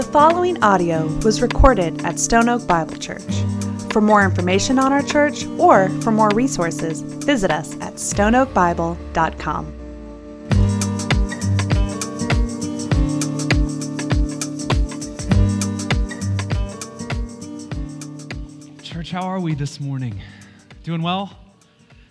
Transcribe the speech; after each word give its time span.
The 0.00 0.06
following 0.06 0.62
audio 0.62 1.06
was 1.26 1.42
recorded 1.42 2.02
at 2.06 2.18
Stone 2.18 2.48
Oak 2.48 2.66
Bible 2.66 2.96
Church. 2.96 3.20
For 3.92 4.00
more 4.00 4.24
information 4.24 4.78
on 4.78 4.94
our 4.94 5.02
church 5.02 5.44
or 5.58 5.90
for 6.00 6.10
more 6.10 6.30
resources, 6.30 7.02
visit 7.02 7.50
us 7.50 7.74
at 7.82 7.96
stoneoakbible.com. 7.96 9.66
Church, 18.82 19.10
how 19.10 19.26
are 19.26 19.38
we 19.38 19.54
this 19.54 19.80
morning? 19.80 20.18
Doing 20.82 21.02
well? 21.02 21.36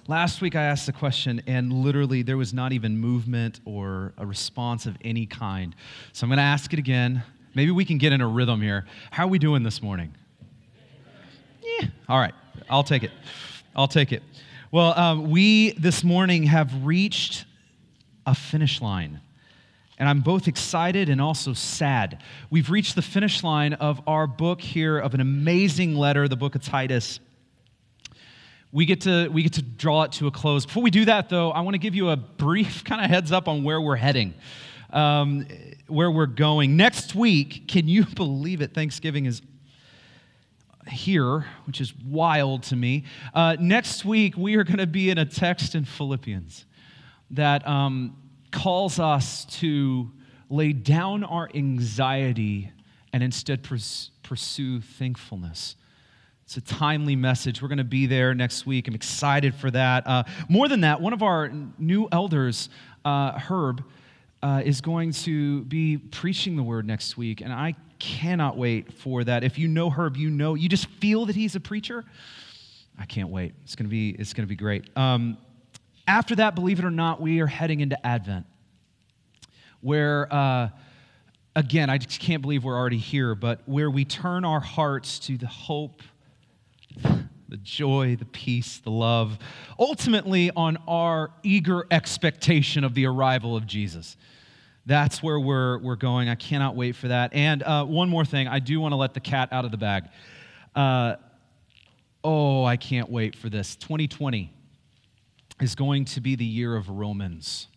Last 0.07 0.41
week 0.41 0.55
I 0.55 0.61
asked 0.61 0.85
the 0.85 0.93
question, 0.93 1.41
and 1.47 1.73
literally 1.73 2.21
there 2.21 2.37
was 2.37 2.53
not 2.53 2.71
even 2.71 2.99
movement 2.99 3.61
or 3.65 4.13
a 4.15 4.27
response 4.27 4.85
of 4.85 4.95
any 5.03 5.25
kind. 5.25 5.75
So 6.13 6.25
I'm 6.25 6.29
going 6.29 6.37
to 6.37 6.43
ask 6.43 6.71
it 6.71 6.77
again. 6.77 7.23
Maybe 7.55 7.71
we 7.71 7.85
can 7.85 7.97
get 7.97 8.13
in 8.13 8.21
a 8.21 8.27
rhythm 8.27 8.61
here. 8.61 8.85
How 9.11 9.25
are 9.25 9.27
we 9.27 9.39
doing 9.39 9.63
this 9.63 9.81
morning? 9.81 10.13
Yeah. 11.61 11.87
All 12.07 12.19
right. 12.19 12.33
I'll 12.69 12.83
take 12.83 13.03
it. 13.03 13.11
I'll 13.75 13.87
take 13.87 14.11
it. 14.11 14.23
Well, 14.71 14.97
um, 14.97 15.29
we 15.31 15.71
this 15.71 16.03
morning 16.03 16.43
have 16.43 16.85
reached 16.85 17.45
a 18.25 18.35
finish 18.35 18.81
line. 18.81 19.19
And 19.97 20.07
I'm 20.07 20.21
both 20.21 20.47
excited 20.47 21.09
and 21.09 21.19
also 21.19 21.53
sad. 21.53 22.21
We've 22.49 22.69
reached 22.69 22.95
the 22.95 23.01
finish 23.01 23.43
line 23.43 23.73
of 23.73 24.01
our 24.07 24.27
book 24.27 24.61
here 24.61 24.97
of 24.97 25.13
an 25.13 25.19
amazing 25.19 25.95
letter, 25.95 26.27
the 26.27 26.37
book 26.37 26.55
of 26.55 26.63
Titus 26.63 27.19
we 28.71 28.85
get 28.85 29.01
to 29.01 29.27
we 29.29 29.43
get 29.43 29.53
to 29.53 29.61
draw 29.61 30.03
it 30.03 30.11
to 30.11 30.27
a 30.27 30.31
close 30.31 30.65
before 30.65 30.83
we 30.83 30.91
do 30.91 31.05
that 31.05 31.29
though 31.29 31.51
i 31.51 31.61
want 31.61 31.73
to 31.73 31.79
give 31.79 31.95
you 31.95 32.09
a 32.09 32.17
brief 32.17 32.83
kind 32.85 33.03
of 33.03 33.09
heads 33.09 33.31
up 33.31 33.47
on 33.47 33.63
where 33.63 33.81
we're 33.81 33.95
heading 33.95 34.33
um, 34.91 35.45
where 35.87 36.11
we're 36.11 36.25
going 36.25 36.75
next 36.77 37.15
week 37.15 37.67
can 37.67 37.87
you 37.87 38.05
believe 38.15 38.61
it 38.61 38.73
thanksgiving 38.73 39.25
is 39.25 39.41
here 40.87 41.45
which 41.65 41.81
is 41.81 41.93
wild 42.05 42.63
to 42.63 42.75
me 42.75 43.03
uh, 43.33 43.55
next 43.59 44.05
week 44.05 44.35
we 44.37 44.55
are 44.55 44.63
going 44.63 44.77
to 44.77 44.87
be 44.87 45.09
in 45.09 45.17
a 45.17 45.25
text 45.25 45.75
in 45.75 45.85
philippians 45.85 46.65
that 47.31 47.67
um, 47.67 48.15
calls 48.51 48.99
us 48.99 49.45
to 49.45 50.11
lay 50.49 50.73
down 50.73 51.23
our 51.23 51.49
anxiety 51.53 52.71
and 53.13 53.21
instead 53.21 53.63
pursue 53.63 54.81
thankfulness 54.81 55.75
it's 56.49 56.57
a 56.57 56.61
timely 56.61 57.15
message. 57.15 57.61
We're 57.61 57.67
going 57.67 57.77
to 57.77 57.83
be 57.83 58.07
there 58.07 58.33
next 58.33 58.65
week. 58.65 58.87
I'm 58.87 58.95
excited 58.95 59.53
for 59.53 59.69
that. 59.69 60.07
Uh, 60.07 60.23
more 60.47 60.67
than 60.67 60.81
that, 60.81 60.99
one 60.99 61.13
of 61.13 61.21
our 61.21 61.51
new 61.77 62.07
elders, 62.11 62.69
uh, 63.05 63.33
Herb, 63.33 63.83
uh, 64.41 64.61
is 64.63 64.81
going 64.81 65.11
to 65.11 65.63
be 65.63 65.97
preaching 65.97 66.55
the 66.55 66.63
word 66.63 66.85
next 66.85 67.17
week, 67.17 67.41
and 67.41 67.51
I 67.51 67.75
cannot 67.99 68.57
wait 68.57 68.93
for 68.93 69.23
that. 69.23 69.43
If 69.43 69.57
you 69.57 69.67
know 69.67 69.89
Herb, 69.89 70.15
you 70.17 70.29
know, 70.29 70.55
you 70.55 70.69
just 70.69 70.85
feel 70.85 71.25
that 71.25 71.35
he's 71.35 71.55
a 71.55 71.59
preacher. 71.59 72.05
I 72.97 73.05
can't 73.05 73.29
wait. 73.29 73.53
It's 73.63 73.75
going 73.75 73.85
to 73.85 73.89
be, 73.89 74.11
it's 74.11 74.33
going 74.33 74.45
to 74.45 74.49
be 74.49 74.55
great. 74.55 74.89
Um, 74.97 75.37
after 76.07 76.35
that, 76.35 76.55
believe 76.55 76.79
it 76.79 76.85
or 76.85 76.91
not, 76.91 77.21
we 77.21 77.39
are 77.39 77.47
heading 77.47 77.81
into 77.81 78.05
Advent, 78.05 78.45
where 79.81 80.33
uh, 80.33 80.69
again, 81.55 81.89
I 81.89 81.97
just 81.97 82.19
can't 82.19 82.41
believe 82.41 82.63
we're 82.63 82.77
already 82.77 82.97
here, 82.97 83.35
but 83.35 83.61
where 83.65 83.89
we 83.89 84.05
turn 84.05 84.45
our 84.45 84.59
hearts 84.59 85.19
to 85.19 85.37
the 85.37 85.47
hope 85.47 86.01
the 87.49 87.57
joy, 87.57 88.15
the 88.15 88.25
peace, 88.25 88.77
the 88.77 88.91
love, 88.91 89.39
ultimately 89.79 90.51
on 90.51 90.77
our 90.87 91.31
eager 91.41 91.85
expectation 91.89 92.83
of 92.83 92.93
the 92.93 93.07
arrival 93.07 93.55
of 93.55 93.65
Jesus. 93.65 94.15
That's 94.85 95.21
where 95.21 95.39
we're, 95.39 95.79
we're 95.79 95.95
going. 95.95 96.29
I 96.29 96.35
cannot 96.35 96.75
wait 96.75 96.95
for 96.95 97.09
that. 97.09 97.33
And 97.33 97.63
uh, 97.63 97.85
one 97.85 98.09
more 98.09 98.25
thing, 98.25 98.47
I 98.47 98.59
do 98.59 98.79
want 98.79 98.91
to 98.91 98.97
let 98.97 99.13
the 99.13 99.19
cat 99.19 99.49
out 99.51 99.65
of 99.65 99.71
the 99.71 99.77
bag. 99.77 100.05
Uh, 100.75 101.15
oh, 102.23 102.63
I 102.65 102.77
can't 102.77 103.09
wait 103.09 103.35
for 103.35 103.49
this. 103.49 103.75
2020 103.75 104.53
is 105.59 105.75
going 105.75 106.05
to 106.05 106.21
be 106.21 106.35
the 106.35 106.45
year 106.45 106.75
of 106.75 106.89
Romans. 106.89 107.67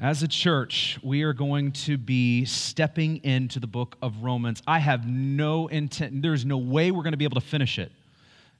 As 0.00 0.22
a 0.24 0.28
church, 0.28 0.98
we 1.02 1.22
are 1.22 1.32
going 1.32 1.72
to 1.72 1.96
be 1.96 2.44
stepping 2.44 3.18
into 3.18 3.60
the 3.60 3.68
book 3.68 3.96
of 4.02 4.24
Romans. 4.24 4.60
I 4.66 4.80
have 4.80 5.06
no 5.06 5.68
intent, 5.68 6.22
there's 6.22 6.44
no 6.44 6.58
way 6.58 6.90
we're 6.90 7.04
going 7.04 7.12
to 7.12 7.18
be 7.18 7.24
able 7.24 7.40
to 7.40 7.46
finish 7.46 7.78
it 7.78 7.92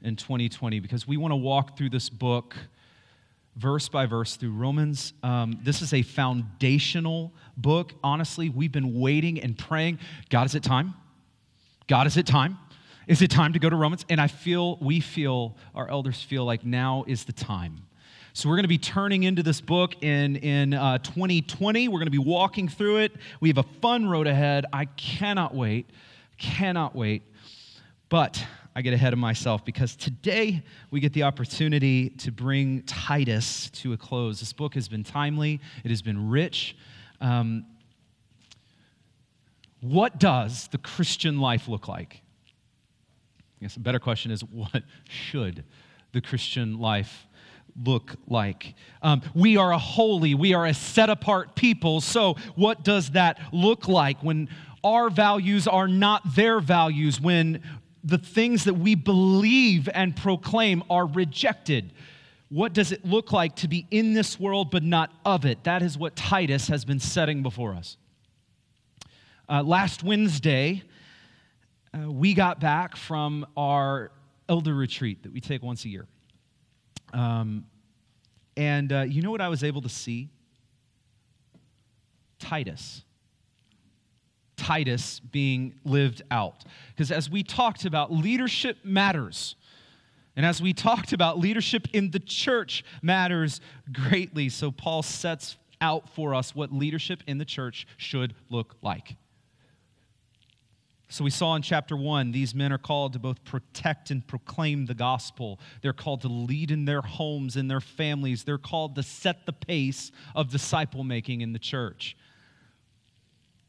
in 0.04 0.16
2020 0.16 0.80
because 0.80 1.06
we 1.06 1.16
want 1.16 1.32
to 1.32 1.36
walk 1.36 1.76
through 1.76 1.90
this 1.90 2.08
book 2.08 2.56
verse 3.56 3.88
by 3.88 4.06
verse 4.06 4.36
through 4.36 4.52
Romans. 4.52 5.12
Um, 5.22 5.58
this 5.62 5.82
is 5.82 5.92
a 5.92 6.02
foundational 6.02 7.32
book. 7.56 7.92
Honestly, 8.02 8.48
we've 8.48 8.72
been 8.72 8.98
waiting 8.98 9.40
and 9.40 9.56
praying 9.56 9.98
God, 10.30 10.46
is 10.46 10.54
it 10.54 10.62
time? 10.62 10.94
God, 11.86 12.06
is 12.06 12.16
it 12.16 12.26
time? 12.26 12.58
Is 13.06 13.20
it 13.20 13.30
time 13.30 13.52
to 13.52 13.58
go 13.58 13.68
to 13.68 13.76
Romans? 13.76 14.04
And 14.08 14.20
I 14.20 14.28
feel, 14.28 14.76
we 14.76 15.00
feel, 15.00 15.56
our 15.74 15.88
elders 15.88 16.22
feel 16.22 16.44
like 16.44 16.64
now 16.64 17.04
is 17.06 17.24
the 17.24 17.32
time. 17.32 17.82
So, 18.34 18.48
we're 18.48 18.56
going 18.56 18.64
to 18.64 18.68
be 18.68 18.78
turning 18.78 19.24
into 19.24 19.42
this 19.42 19.60
book 19.60 20.02
in, 20.02 20.36
in 20.36 20.72
uh, 20.72 20.98
2020. 20.98 21.88
We're 21.88 21.98
going 21.98 22.06
to 22.06 22.10
be 22.10 22.16
walking 22.16 22.66
through 22.66 22.98
it. 22.98 23.12
We 23.40 23.50
have 23.50 23.58
a 23.58 23.62
fun 23.82 24.08
road 24.08 24.26
ahead. 24.26 24.64
I 24.72 24.86
cannot 24.86 25.54
wait. 25.54 25.90
Cannot 26.38 26.96
wait. 26.96 27.24
But 28.08 28.42
I 28.74 28.80
get 28.80 28.94
ahead 28.94 29.12
of 29.12 29.18
myself 29.18 29.64
because 29.64 29.96
today 29.96 30.62
we 30.90 31.00
get 31.00 31.12
the 31.12 31.24
opportunity 31.24 32.10
to 32.10 32.32
bring 32.32 32.82
Titus 32.82 33.68
to 33.70 33.92
a 33.92 33.96
close. 33.98 34.40
This 34.40 34.52
book 34.52 34.74
has 34.74 34.88
been 34.88 35.04
timely, 35.04 35.60
it 35.84 35.90
has 35.90 36.00
been 36.00 36.30
rich. 36.30 36.76
Um, 37.20 37.66
what 39.80 40.18
does 40.18 40.68
the 40.68 40.78
Christian 40.78 41.38
life 41.38 41.68
look 41.68 41.86
like? 41.86 42.22
I 43.60 43.64
guess 43.64 43.76
a 43.76 43.80
better 43.80 43.98
question 43.98 44.30
is 44.30 44.42
what 44.50 44.82
should 45.08 45.64
the 46.12 46.20
Christian 46.20 46.78
life 46.78 47.26
look 47.84 48.16
like? 48.26 48.74
Um, 49.02 49.20
we 49.34 49.58
are 49.58 49.72
a 49.72 49.78
holy, 49.78 50.34
we 50.34 50.54
are 50.54 50.64
a 50.64 50.72
set 50.72 51.10
apart 51.10 51.56
people. 51.56 52.00
So, 52.00 52.36
what 52.54 52.84
does 52.84 53.10
that 53.10 53.38
look 53.52 53.86
like 53.86 54.22
when 54.22 54.48
our 54.84 55.10
values 55.10 55.68
are 55.68 55.86
not 55.86 56.34
their 56.34 56.60
values, 56.60 57.20
when 57.20 57.62
the 58.04 58.18
things 58.18 58.64
that 58.64 58.74
we 58.74 58.94
believe 58.94 59.88
and 59.92 60.14
proclaim 60.16 60.82
are 60.90 61.06
rejected? 61.06 61.92
What 62.48 62.72
does 62.72 62.92
it 62.92 63.04
look 63.04 63.32
like 63.32 63.56
to 63.56 63.68
be 63.68 63.86
in 63.90 64.12
this 64.12 64.38
world 64.38 64.70
but 64.70 64.82
not 64.82 65.10
of 65.24 65.44
it? 65.44 65.64
That 65.64 65.82
is 65.82 65.96
what 65.96 66.16
Titus 66.16 66.68
has 66.68 66.84
been 66.84 67.00
setting 67.00 67.42
before 67.42 67.74
us. 67.74 67.96
Uh, 69.48 69.62
last 69.62 70.02
Wednesday, 70.02 70.82
uh, 71.94 72.10
we 72.10 72.34
got 72.34 72.60
back 72.60 72.96
from 72.96 73.46
our 73.56 74.12
elder 74.48 74.74
retreat 74.74 75.22
that 75.22 75.32
we 75.32 75.40
take 75.40 75.62
once 75.62 75.84
a 75.84 75.88
year. 75.88 76.06
Um, 77.12 77.66
and 78.56 78.92
uh, 78.92 79.00
you 79.02 79.22
know 79.22 79.30
what 79.30 79.40
I 79.40 79.48
was 79.48 79.64
able 79.64 79.82
to 79.82 79.88
see? 79.88 80.28
Titus. 82.38 83.02
Titus 84.72 85.20
being 85.20 85.74
lived 85.84 86.22
out. 86.30 86.64
Because 86.88 87.12
as 87.12 87.28
we 87.28 87.42
talked 87.42 87.84
about, 87.84 88.10
leadership 88.10 88.78
matters. 88.84 89.54
And 90.34 90.46
as 90.46 90.62
we 90.62 90.72
talked 90.72 91.12
about, 91.12 91.38
leadership 91.38 91.88
in 91.92 92.10
the 92.10 92.18
church 92.18 92.82
matters 93.02 93.60
greatly. 93.92 94.48
So 94.48 94.70
Paul 94.70 95.02
sets 95.02 95.58
out 95.82 96.08
for 96.08 96.34
us 96.34 96.54
what 96.54 96.72
leadership 96.72 97.22
in 97.26 97.36
the 97.36 97.44
church 97.44 97.86
should 97.98 98.34
look 98.48 98.76
like. 98.80 99.16
So 101.10 101.22
we 101.22 101.28
saw 101.28 101.54
in 101.54 101.60
chapter 101.60 101.94
one, 101.94 102.32
these 102.32 102.54
men 102.54 102.72
are 102.72 102.78
called 102.78 103.12
to 103.12 103.18
both 103.18 103.44
protect 103.44 104.10
and 104.10 104.26
proclaim 104.26 104.86
the 104.86 104.94
gospel. 104.94 105.60
They're 105.82 105.92
called 105.92 106.22
to 106.22 106.28
lead 106.28 106.70
in 106.70 106.86
their 106.86 107.02
homes, 107.02 107.58
in 107.58 107.68
their 107.68 107.82
families. 107.82 108.44
They're 108.44 108.56
called 108.56 108.94
to 108.94 109.02
set 109.02 109.44
the 109.44 109.52
pace 109.52 110.12
of 110.34 110.50
disciple 110.50 111.04
making 111.04 111.42
in 111.42 111.52
the 111.52 111.58
church. 111.58 112.16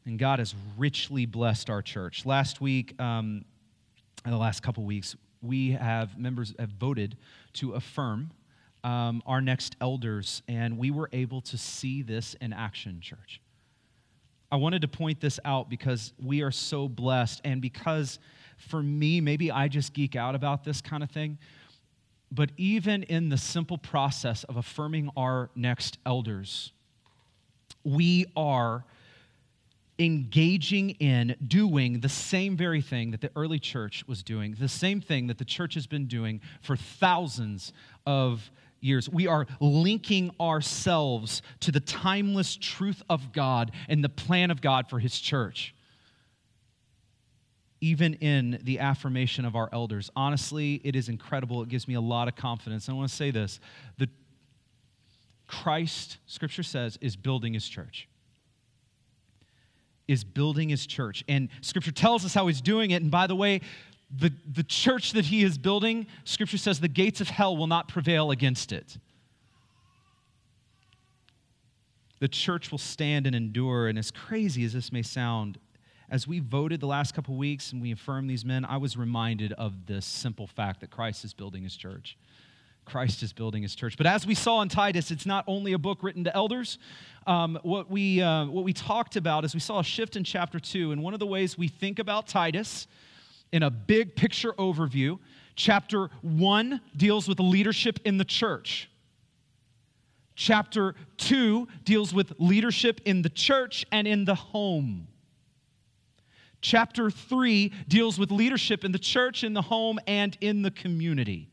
And 0.06 0.18
God 0.18 0.38
has 0.38 0.54
richly 0.76 1.24
blessed 1.26 1.70
our 1.70 1.80
church. 1.80 2.26
Last 2.26 2.60
week, 2.60 3.00
um, 3.00 3.44
the 4.24 4.36
last 4.36 4.62
couple 4.62 4.84
weeks, 4.84 5.16
we 5.40 5.72
have 5.72 6.18
members 6.18 6.54
have 6.58 6.70
voted 6.70 7.16
to 7.54 7.72
affirm 7.72 8.30
um, 8.82 9.22
our 9.26 9.40
next 9.40 9.76
elders, 9.80 10.42
and 10.46 10.78
we 10.78 10.90
were 10.90 11.08
able 11.12 11.40
to 11.40 11.56
see 11.56 12.02
this 12.02 12.34
in 12.40 12.52
action, 12.52 13.00
church. 13.00 13.40
I 14.52 14.56
wanted 14.56 14.82
to 14.82 14.88
point 14.88 15.20
this 15.20 15.40
out 15.44 15.70
because 15.70 16.12
we 16.22 16.42
are 16.42 16.50
so 16.50 16.86
blessed, 16.86 17.40
and 17.44 17.62
because 17.62 18.18
for 18.58 18.82
me, 18.82 19.20
maybe 19.20 19.50
I 19.50 19.68
just 19.68 19.94
geek 19.94 20.16
out 20.16 20.34
about 20.34 20.64
this 20.64 20.80
kind 20.80 21.02
of 21.02 21.10
thing. 21.10 21.38
But 22.30 22.50
even 22.56 23.04
in 23.04 23.30
the 23.30 23.38
simple 23.38 23.78
process 23.78 24.44
of 24.44 24.56
affirming 24.56 25.10
our 25.16 25.50
next 25.54 25.98
elders, 26.04 26.72
we 27.84 28.26
are 28.36 28.84
engaging 29.98 30.90
in 30.90 31.36
doing 31.46 32.00
the 32.00 32.08
same 32.08 32.56
very 32.56 32.82
thing 32.82 33.12
that 33.12 33.20
the 33.20 33.30
early 33.36 33.58
church 33.60 34.04
was 34.08 34.22
doing, 34.22 34.56
the 34.58 34.68
same 34.68 35.00
thing 35.00 35.28
that 35.28 35.38
the 35.38 35.44
church 35.44 35.74
has 35.74 35.86
been 35.86 36.06
doing 36.06 36.40
for 36.62 36.76
thousands 36.76 37.72
of 38.04 38.50
years. 38.80 39.08
We 39.08 39.26
are 39.28 39.46
linking 39.60 40.32
ourselves 40.40 41.42
to 41.60 41.70
the 41.70 41.80
timeless 41.80 42.56
truth 42.56 43.02
of 43.08 43.32
God 43.32 43.70
and 43.88 44.02
the 44.02 44.08
plan 44.08 44.50
of 44.50 44.60
God 44.60 44.88
for 44.90 44.98
His 44.98 45.18
church. 45.20 45.74
even 47.80 48.14
in 48.14 48.58
the 48.62 48.78
affirmation 48.78 49.44
of 49.44 49.54
our 49.54 49.68
elders. 49.70 50.10
Honestly, 50.16 50.80
it 50.84 50.96
is 50.96 51.10
incredible. 51.10 51.62
It 51.62 51.68
gives 51.68 51.86
me 51.86 51.94
a 51.94 52.00
lot 52.00 52.28
of 52.28 52.34
confidence. 52.34 52.88
I 52.88 52.92
want 52.94 53.10
to 53.10 53.14
say 53.14 53.30
this 53.30 53.60
the 53.98 54.08
Christ, 55.46 56.16
scripture 56.26 56.62
says, 56.62 56.98
is 57.02 57.14
building 57.16 57.52
his 57.52 57.68
church. 57.68 58.08
Is 60.06 60.24
building 60.24 60.68
his 60.68 60.86
church. 60.86 61.24
And 61.28 61.48
scripture 61.60 61.92
tells 61.92 62.24
us 62.24 62.34
how 62.34 62.46
he's 62.46 62.60
doing 62.60 62.90
it. 62.90 63.02
And 63.02 63.10
by 63.10 63.26
the 63.26 63.36
way, 63.36 63.60
the, 64.16 64.32
the 64.52 64.62
church 64.62 65.12
that 65.12 65.24
he 65.24 65.42
is 65.42 65.58
building, 65.58 66.06
scripture 66.24 66.58
says 66.58 66.80
the 66.80 66.88
gates 66.88 67.20
of 67.20 67.28
hell 67.28 67.56
will 67.56 67.66
not 67.66 67.88
prevail 67.88 68.30
against 68.30 68.72
it. 68.72 68.98
The 72.20 72.28
church 72.28 72.70
will 72.70 72.78
stand 72.78 73.26
and 73.26 73.34
endure. 73.34 73.88
And 73.88 73.98
as 73.98 74.10
crazy 74.10 74.64
as 74.64 74.72
this 74.72 74.92
may 74.92 75.02
sound, 75.02 75.58
as 76.10 76.28
we 76.28 76.38
voted 76.38 76.80
the 76.80 76.86
last 76.86 77.14
couple 77.14 77.36
weeks 77.36 77.72
and 77.72 77.82
we 77.82 77.90
affirmed 77.92 78.30
these 78.30 78.44
men, 78.44 78.64
I 78.64 78.76
was 78.76 78.96
reminded 78.96 79.52
of 79.54 79.86
this 79.86 80.06
simple 80.06 80.46
fact 80.46 80.80
that 80.80 80.90
Christ 80.90 81.24
is 81.24 81.34
building 81.34 81.62
his 81.62 81.76
church. 81.76 82.16
Christ 82.84 83.22
is 83.22 83.32
building 83.32 83.62
his 83.62 83.74
church. 83.74 83.96
But 83.96 84.06
as 84.06 84.26
we 84.26 84.34
saw 84.34 84.60
in 84.62 84.68
Titus, 84.68 85.10
it's 85.10 85.26
not 85.26 85.44
only 85.46 85.72
a 85.72 85.78
book 85.78 86.02
written 86.02 86.24
to 86.24 86.34
elders. 86.34 86.78
Um, 87.26 87.58
what, 87.62 87.90
we, 87.90 88.20
uh, 88.20 88.46
what 88.46 88.64
we 88.64 88.72
talked 88.72 89.16
about 89.16 89.44
is 89.44 89.54
we 89.54 89.60
saw 89.60 89.80
a 89.80 89.84
shift 89.84 90.16
in 90.16 90.24
chapter 90.24 90.60
2. 90.60 90.92
And 90.92 91.02
one 91.02 91.14
of 91.14 91.20
the 91.20 91.26
ways 91.26 91.56
we 91.56 91.68
think 91.68 91.98
about 91.98 92.26
Titus 92.26 92.86
in 93.52 93.62
a 93.62 93.70
big 93.70 94.16
picture 94.16 94.52
overview, 94.54 95.18
chapter 95.56 96.10
1 96.22 96.80
deals 96.96 97.28
with 97.28 97.40
leadership 97.40 98.00
in 98.04 98.18
the 98.18 98.24
church. 98.24 98.90
Chapter 100.36 100.94
2 101.18 101.68
deals 101.84 102.12
with 102.12 102.32
leadership 102.38 103.00
in 103.04 103.22
the 103.22 103.28
church 103.28 103.86
and 103.92 104.06
in 104.06 104.24
the 104.24 104.34
home. 104.34 105.06
Chapter 106.60 107.10
3 107.10 107.72
deals 107.88 108.18
with 108.18 108.30
leadership 108.30 108.84
in 108.84 108.92
the 108.92 108.98
church, 108.98 109.44
in 109.44 109.52
the 109.52 109.62
home, 109.62 110.00
and 110.06 110.36
in 110.40 110.62
the 110.62 110.70
community. 110.70 111.50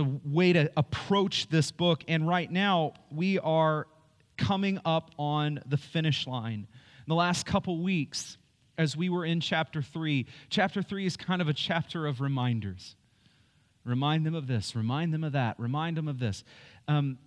A 0.00 0.18
way 0.24 0.52
to 0.52 0.70
approach 0.76 1.48
this 1.48 1.70
book. 1.70 2.04
And 2.08 2.26
right 2.26 2.50
now, 2.50 2.94
we 3.10 3.38
are 3.38 3.86
coming 4.36 4.80
up 4.84 5.10
on 5.18 5.60
the 5.66 5.76
finish 5.76 6.26
line. 6.26 6.66
In 6.70 7.04
the 7.06 7.14
last 7.14 7.46
couple 7.46 7.82
weeks, 7.82 8.38
as 8.78 8.96
we 8.96 9.10
were 9.10 9.24
in 9.24 9.40
chapter 9.40 9.82
3, 9.82 10.26
chapter 10.48 10.82
3 10.82 11.06
is 11.06 11.16
kind 11.16 11.42
of 11.42 11.48
a 11.48 11.52
chapter 11.52 12.06
of 12.06 12.20
reminders. 12.20 12.96
Remind 13.84 14.24
them 14.24 14.34
of 14.34 14.46
this, 14.46 14.74
remind 14.74 15.12
them 15.12 15.24
of 15.24 15.32
that, 15.32 15.58
remind 15.58 15.96
them 15.96 16.08
of 16.08 16.18
this. 16.18 16.44
Um, 16.88 17.18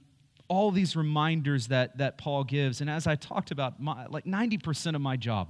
all 0.48 0.72
these 0.72 0.96
reminders 0.96 1.68
that, 1.68 1.98
that 1.98 2.18
Paul 2.18 2.44
gives. 2.44 2.82
And 2.82 2.90
as 2.90 3.08
I 3.08 3.16
talked 3.16 3.52
about, 3.52 3.82
my, 3.82 4.08
like 4.08 4.26
90% 4.26 4.96
of 4.96 5.02
my 5.02 5.16
job 5.16 5.50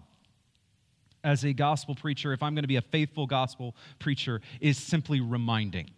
as 1.23 1.43
a 1.45 1.53
gospel 1.53 1.95
preacher, 1.95 2.33
if 2.33 2.43
I'm 2.43 2.53
going 2.53 2.63
to 2.63 2.67
be 2.67 2.75
a 2.75 2.81
faithful 2.81 3.25
gospel 3.25 3.75
preacher, 3.99 4.41
is 4.59 4.77
simply 4.77 5.21
reminding. 5.21 5.89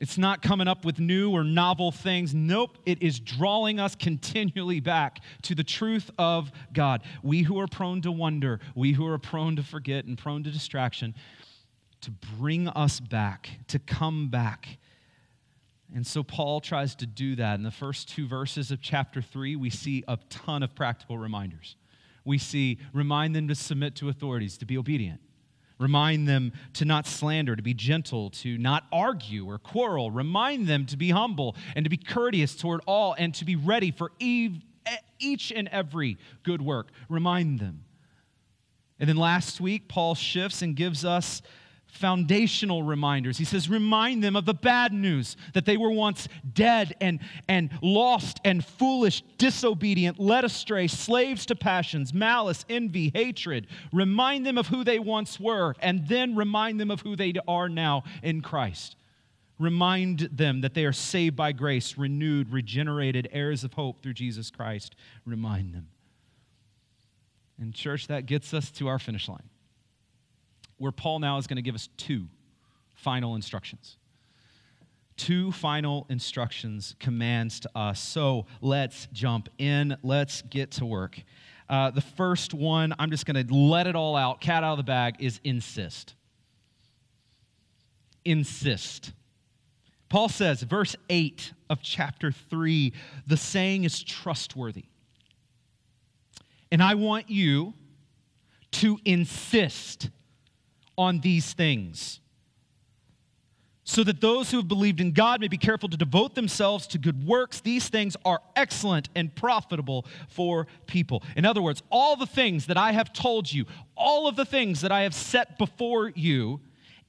It's 0.00 0.16
not 0.16 0.40
coming 0.40 0.66
up 0.66 0.84
with 0.84 0.98
new 0.98 1.30
or 1.30 1.44
novel 1.44 1.92
things. 1.92 2.34
Nope, 2.34 2.78
it 2.86 3.02
is 3.02 3.20
drawing 3.20 3.78
us 3.78 3.94
continually 3.94 4.80
back 4.80 5.20
to 5.42 5.54
the 5.54 5.62
truth 5.62 6.10
of 6.18 6.50
God. 6.72 7.02
We 7.22 7.42
who 7.42 7.60
are 7.60 7.66
prone 7.66 8.00
to 8.02 8.10
wonder, 8.10 8.60
we 8.74 8.92
who 8.92 9.06
are 9.06 9.18
prone 9.18 9.56
to 9.56 9.62
forget 9.62 10.06
and 10.06 10.16
prone 10.16 10.42
to 10.44 10.50
distraction, 10.50 11.14
to 12.00 12.10
bring 12.38 12.68
us 12.68 12.98
back, 12.98 13.50
to 13.68 13.78
come 13.78 14.28
back. 14.28 14.78
And 15.94 16.06
so 16.06 16.22
Paul 16.22 16.60
tries 16.60 16.94
to 16.96 17.06
do 17.06 17.36
that. 17.36 17.56
In 17.56 17.62
the 17.62 17.70
first 17.70 18.08
two 18.08 18.26
verses 18.26 18.70
of 18.70 18.80
chapter 18.80 19.20
3, 19.20 19.56
we 19.56 19.68
see 19.68 20.02
a 20.08 20.18
ton 20.30 20.62
of 20.62 20.74
practical 20.74 21.18
reminders 21.18 21.76
we 22.24 22.38
see 22.38 22.78
remind 22.92 23.34
them 23.34 23.48
to 23.48 23.54
submit 23.54 23.94
to 23.96 24.08
authorities, 24.08 24.58
to 24.58 24.64
be 24.64 24.76
obedient. 24.78 25.20
Remind 25.80 26.28
them 26.28 26.52
to 26.74 26.84
not 26.84 27.06
slander, 27.06 27.56
to 27.56 27.62
be 27.62 27.74
gentle, 27.74 28.30
to 28.30 28.58
not 28.58 28.84
argue 28.92 29.46
or 29.46 29.58
quarrel. 29.58 30.10
Remind 30.10 30.68
them 30.68 30.86
to 30.86 30.96
be 30.96 31.10
humble 31.10 31.56
and 31.74 31.84
to 31.84 31.88
be 31.88 31.96
courteous 31.96 32.54
toward 32.54 32.82
all 32.86 33.16
and 33.18 33.34
to 33.36 33.44
be 33.46 33.56
ready 33.56 33.90
for 33.90 34.12
each 34.20 35.50
and 35.50 35.68
every 35.68 36.18
good 36.42 36.60
work. 36.60 36.88
Remind 37.08 37.58
them. 37.58 37.84
And 38.98 39.08
then 39.08 39.16
last 39.16 39.60
week, 39.60 39.88
Paul 39.88 40.14
shifts 40.14 40.60
and 40.60 40.76
gives 40.76 41.04
us 41.04 41.40
foundational 41.92 42.82
reminders. 42.82 43.36
He 43.38 43.44
says, 43.44 43.68
Remind 43.68 44.22
them 44.22 44.36
of 44.36 44.46
the 44.46 44.54
bad 44.54 44.92
news 44.92 45.36
that 45.54 45.64
they 45.64 45.76
were 45.76 45.90
once 45.90 46.28
dead 46.52 46.96
and, 47.00 47.20
and 47.48 47.70
lost 47.82 48.40
and 48.44 48.64
foolish, 48.64 49.22
disobedient, 49.38 50.18
led 50.18 50.44
astray, 50.44 50.86
slaves 50.86 51.46
to 51.46 51.56
passions, 51.56 52.14
malice, 52.14 52.64
envy, 52.68 53.10
hatred. 53.14 53.66
Remind 53.92 54.46
them 54.46 54.58
of 54.58 54.68
who 54.68 54.84
they 54.84 54.98
once 54.98 55.38
were, 55.38 55.74
and 55.80 56.06
then 56.08 56.36
remind 56.36 56.80
them 56.80 56.90
of 56.90 57.00
who 57.00 57.16
they 57.16 57.34
are 57.46 57.68
now 57.68 58.04
in 58.22 58.40
Christ. 58.40 58.96
Remind 59.58 60.20
them 60.32 60.62
that 60.62 60.72
they 60.72 60.86
are 60.86 60.92
saved 60.92 61.36
by 61.36 61.52
grace, 61.52 61.98
renewed, 61.98 62.50
regenerated, 62.50 63.28
heirs 63.30 63.62
of 63.62 63.74
hope 63.74 64.02
through 64.02 64.14
Jesus 64.14 64.50
Christ. 64.50 64.96
Remind 65.26 65.74
them. 65.74 65.88
And, 67.60 67.74
church, 67.74 68.06
that 68.06 68.24
gets 68.24 68.54
us 68.54 68.70
to 68.72 68.88
our 68.88 68.98
finish 68.98 69.28
line 69.28 69.50
where 70.80 70.92
Paul 70.92 71.18
now 71.18 71.36
is 71.36 71.46
going 71.46 71.56
to 71.56 71.62
give 71.62 71.74
us 71.74 71.90
two 71.98 72.26
final 72.94 73.34
instructions. 73.34 73.98
Two 75.18 75.52
final 75.52 76.06
instructions, 76.08 76.96
commands 76.98 77.60
to 77.60 77.70
us. 77.76 78.00
So 78.00 78.46
let's 78.62 79.06
jump 79.12 79.50
in. 79.58 79.98
Let's 80.02 80.40
get 80.40 80.70
to 80.72 80.86
work. 80.86 81.22
Uh, 81.68 81.90
the 81.90 82.00
first 82.00 82.54
one, 82.54 82.94
I'm 82.98 83.10
just 83.10 83.26
going 83.26 83.46
to 83.46 83.54
let 83.54 83.86
it 83.86 83.94
all 83.94 84.16
out, 84.16 84.40
cat 84.40 84.64
out 84.64 84.72
of 84.72 84.78
the 84.78 84.84
bag, 84.84 85.16
is 85.18 85.38
insist. 85.44 86.14
Insist. 88.24 89.12
Paul 90.08 90.30
says, 90.30 90.62
verse 90.62 90.96
8 91.10 91.52
of 91.68 91.82
chapter 91.82 92.32
3, 92.32 92.94
the 93.26 93.36
saying 93.36 93.84
is 93.84 94.02
trustworthy. 94.02 94.86
And 96.72 96.82
I 96.82 96.94
want 96.94 97.28
you 97.28 97.74
to 98.72 98.98
insist 99.04 100.08
on 101.00 101.20
these 101.20 101.54
things, 101.54 102.20
so 103.84 104.04
that 104.04 104.20
those 104.20 104.50
who 104.50 104.58
have 104.58 104.68
believed 104.68 105.00
in 105.00 105.12
God 105.12 105.40
may 105.40 105.48
be 105.48 105.56
careful 105.56 105.88
to 105.88 105.96
devote 105.96 106.34
themselves 106.34 106.86
to 106.88 106.98
good 106.98 107.26
works. 107.26 107.62
These 107.62 107.88
things 107.88 108.18
are 108.22 108.42
excellent 108.54 109.08
and 109.16 109.34
profitable 109.34 110.04
for 110.28 110.66
people. 110.86 111.22
In 111.36 111.46
other 111.46 111.62
words, 111.62 111.82
all 111.90 112.16
the 112.16 112.26
things 112.26 112.66
that 112.66 112.76
I 112.76 112.92
have 112.92 113.14
told 113.14 113.50
you, 113.50 113.64
all 113.96 114.28
of 114.28 114.36
the 114.36 114.44
things 114.44 114.82
that 114.82 114.92
I 114.92 115.00
have 115.04 115.14
set 115.14 115.56
before 115.56 116.10
you, 116.10 116.60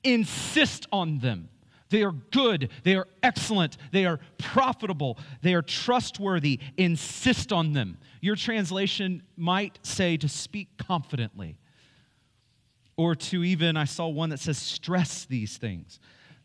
insist 0.06 0.88
on 0.94 1.20
them. 1.20 1.50
They 1.90 2.04
are 2.04 2.14
good. 2.14 2.70
They 2.84 2.96
are 2.96 3.10
excellent. 3.22 3.76
They 3.92 4.06
are 4.06 4.22
profitable. 4.38 5.18
They 5.42 5.54
are 5.54 5.62
trustworthy. 5.62 6.60
Insist 6.78 7.52
on 7.52 7.74
them. 7.74 7.98
Your 8.22 8.38
translation 8.38 9.24
might 9.36 9.78
say 9.84 10.16
to 10.16 10.30
speak 10.30 10.70
confidently 10.78 11.58
or 12.98 13.16
to 13.16 13.44
even, 13.44 13.78
I 13.78 13.86
saw 13.86 14.08
one 14.08 14.30
that 14.30 14.40
says, 14.40 14.58
stress 14.58 15.26
these 15.26 15.58
things. 15.58 16.00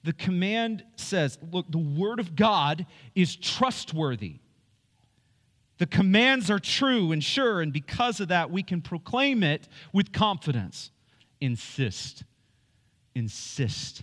The 0.04 0.12
command 0.12 0.84
says, 0.96 1.38
look, 1.50 1.70
the 1.70 1.78
word 1.78 2.20
of 2.20 2.36
God 2.36 2.86
is 3.14 3.34
trustworthy. 3.36 4.36
The 5.78 5.86
commands 5.86 6.50
are 6.50 6.58
true 6.58 7.12
and 7.12 7.22
sure, 7.22 7.60
and 7.60 7.72
because 7.72 8.20
of 8.20 8.28
that, 8.28 8.50
we 8.50 8.62
can 8.62 8.80
proclaim 8.80 9.42
it 9.42 9.68
with 9.92 10.12
confidence. 10.12 10.90
Insist. 11.40 12.24
Insist. 13.14 14.02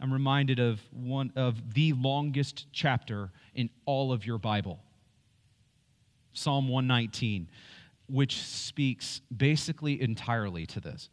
I'm 0.00 0.12
reminded 0.12 0.60
of 0.60 0.80
one 0.92 1.32
of 1.34 1.74
the 1.74 1.94
longest 1.94 2.66
chapter 2.72 3.30
in 3.54 3.70
all 3.86 4.12
of 4.12 4.26
your 4.26 4.38
Bible. 4.38 4.80
Psalm 6.32 6.68
119, 6.68 7.48
which 8.08 8.42
speaks 8.42 9.20
basically 9.34 10.00
entirely 10.02 10.66
to 10.66 10.80
this 10.80 11.08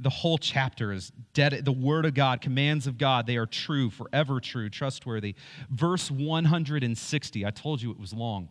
the 0.00 0.10
whole 0.10 0.38
chapter 0.38 0.92
is 0.92 1.12
dead. 1.34 1.64
The 1.64 1.72
word 1.72 2.06
of 2.06 2.14
God, 2.14 2.40
commands 2.40 2.86
of 2.86 2.96
God, 2.98 3.26
they 3.26 3.36
are 3.36 3.46
true, 3.46 3.90
forever 3.90 4.40
true, 4.40 4.70
trustworthy. 4.70 5.34
Verse 5.70 6.10
160, 6.10 7.46
I 7.46 7.50
told 7.50 7.82
you 7.82 7.90
it 7.90 8.00
was 8.00 8.12
long. 8.12 8.48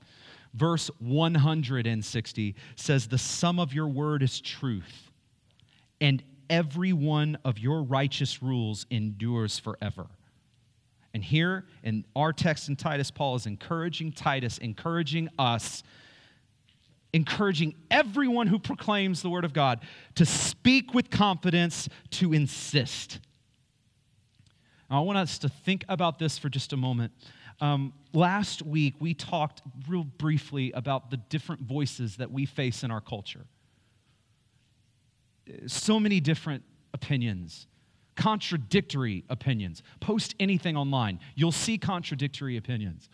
Verse 0.53 0.89
160 1.00 2.56
says, 2.75 3.08
The 3.08 3.18
sum 3.18 3.60
of 3.60 3.74
your 3.74 3.88
word 3.88 4.24
is 4.24 4.39
truth, 4.39 5.12
and 6.00 6.24
every 6.50 6.94
one 6.94 7.38
of 7.44 7.60
your 7.60 7.84
righteous 7.84 8.41
rules 8.41 8.86
endures 8.89 9.60
forever. 9.60 10.08
And 11.13 11.24
here 11.24 11.65
in 11.84 12.06
our 12.15 12.32
text 12.32 12.70
in 12.70 12.75
Titus, 12.75 13.10
Paul 13.10 13.36
is 13.36 13.48
encouraging 13.48 14.12
Titus, 14.12 14.60
encouraging 14.60 15.29
us 15.39 15.84
encouraging 17.13 17.75
everyone 17.89 18.48
who 18.48 18.60
proclaims 18.60 19.22
the 19.22 19.30
word 19.30 19.46
of 19.46 19.54
God 19.54 19.82
to 20.16 20.25
speak 20.25 20.94
with 20.94 21.10
confidence, 21.10 21.89
to 22.12 22.34
insist. 22.34 23.20
Now, 24.89 25.01
I 25.01 25.06
want 25.06 25.18
us 25.18 25.39
to 25.39 25.50
think 25.50 25.86
about 25.89 26.20
this 26.20 26.38
for 26.38 26.50
just 26.50 26.74
a 26.74 26.78
moment. 26.78 27.13
Um, 27.62 27.94
last 28.13 28.62
week, 28.62 28.96
we 29.00 29.13
talked 29.13 29.62
real 29.88 30.04
briefly 30.04 30.72
about 30.72 31.12
the 31.12 31.18
different 31.18 31.62
voices 31.62 32.18
that 32.18 32.32
we 32.32 32.46
face 32.46 32.84
in 32.84 32.92
our 32.92 33.01
culture. 33.01 33.46
so 35.66 36.00
many 36.00 36.20
different 36.20 36.63
opinions, 36.94 37.66
contradictory 38.16 39.24
opinions. 39.30 39.82
Post 40.00 40.36
anything 40.39 40.78
online, 40.78 41.20
you'll 41.36 41.51
see 41.51 41.78
contradictory 41.78 42.56
opinions. 42.58 43.10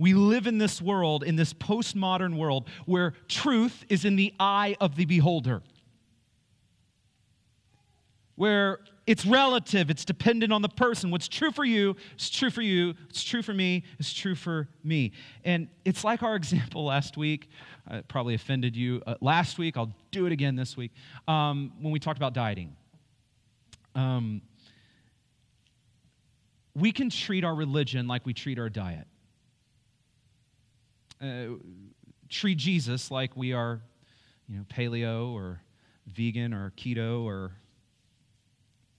We 0.00 0.14
live 0.14 0.46
in 0.46 0.56
this 0.56 0.80
world, 0.80 1.24
in 1.24 1.36
this 1.36 1.52
postmodern 1.52 2.38
world, 2.38 2.66
where 2.86 3.12
truth 3.28 3.84
is 3.90 4.06
in 4.06 4.16
the 4.16 4.32
eye 4.40 4.74
of 4.80 4.96
the 4.96 5.04
beholder, 5.04 5.60
where 8.34 8.78
it's 9.06 9.26
relative, 9.26 9.90
it's 9.90 10.06
dependent 10.06 10.54
on 10.54 10.62
the 10.62 10.70
person. 10.70 11.10
What's 11.10 11.28
true 11.28 11.52
for 11.52 11.66
you 11.66 11.96
is 12.18 12.30
true 12.30 12.48
for 12.48 12.62
you, 12.62 12.94
it's 13.10 13.22
true 13.22 13.42
for 13.42 13.52
me, 13.52 13.84
it's 13.98 14.14
true 14.14 14.34
for 14.34 14.68
me. 14.82 15.12
And 15.44 15.68
it's 15.84 16.02
like 16.02 16.22
our 16.22 16.34
example 16.42 16.86
last 16.86 17.18
week. 17.18 17.50
I 17.86 18.00
probably 18.00 18.32
offended 18.32 18.74
you 18.74 19.02
uh, 19.06 19.16
last 19.20 19.58
week. 19.58 19.76
I'll 19.76 19.94
do 20.12 20.24
it 20.24 20.32
again 20.32 20.56
this 20.56 20.78
week 20.78 20.92
um, 21.28 21.72
when 21.78 21.92
we 21.92 21.98
talked 21.98 22.18
about 22.18 22.32
dieting. 22.32 22.74
Um, 23.94 24.40
we 26.74 26.90
can 26.90 27.10
treat 27.10 27.44
our 27.44 27.54
religion 27.54 28.08
like 28.08 28.24
we 28.24 28.32
treat 28.32 28.58
our 28.58 28.70
diet 28.70 29.06
uh, 31.20 31.56
treat 32.28 32.58
Jesus 32.58 33.10
like 33.10 33.36
we 33.36 33.52
are, 33.52 33.80
you 34.48 34.56
know, 34.56 34.64
paleo 34.74 35.32
or 35.32 35.60
vegan 36.06 36.54
or 36.54 36.72
keto 36.76 37.24
or 37.24 37.52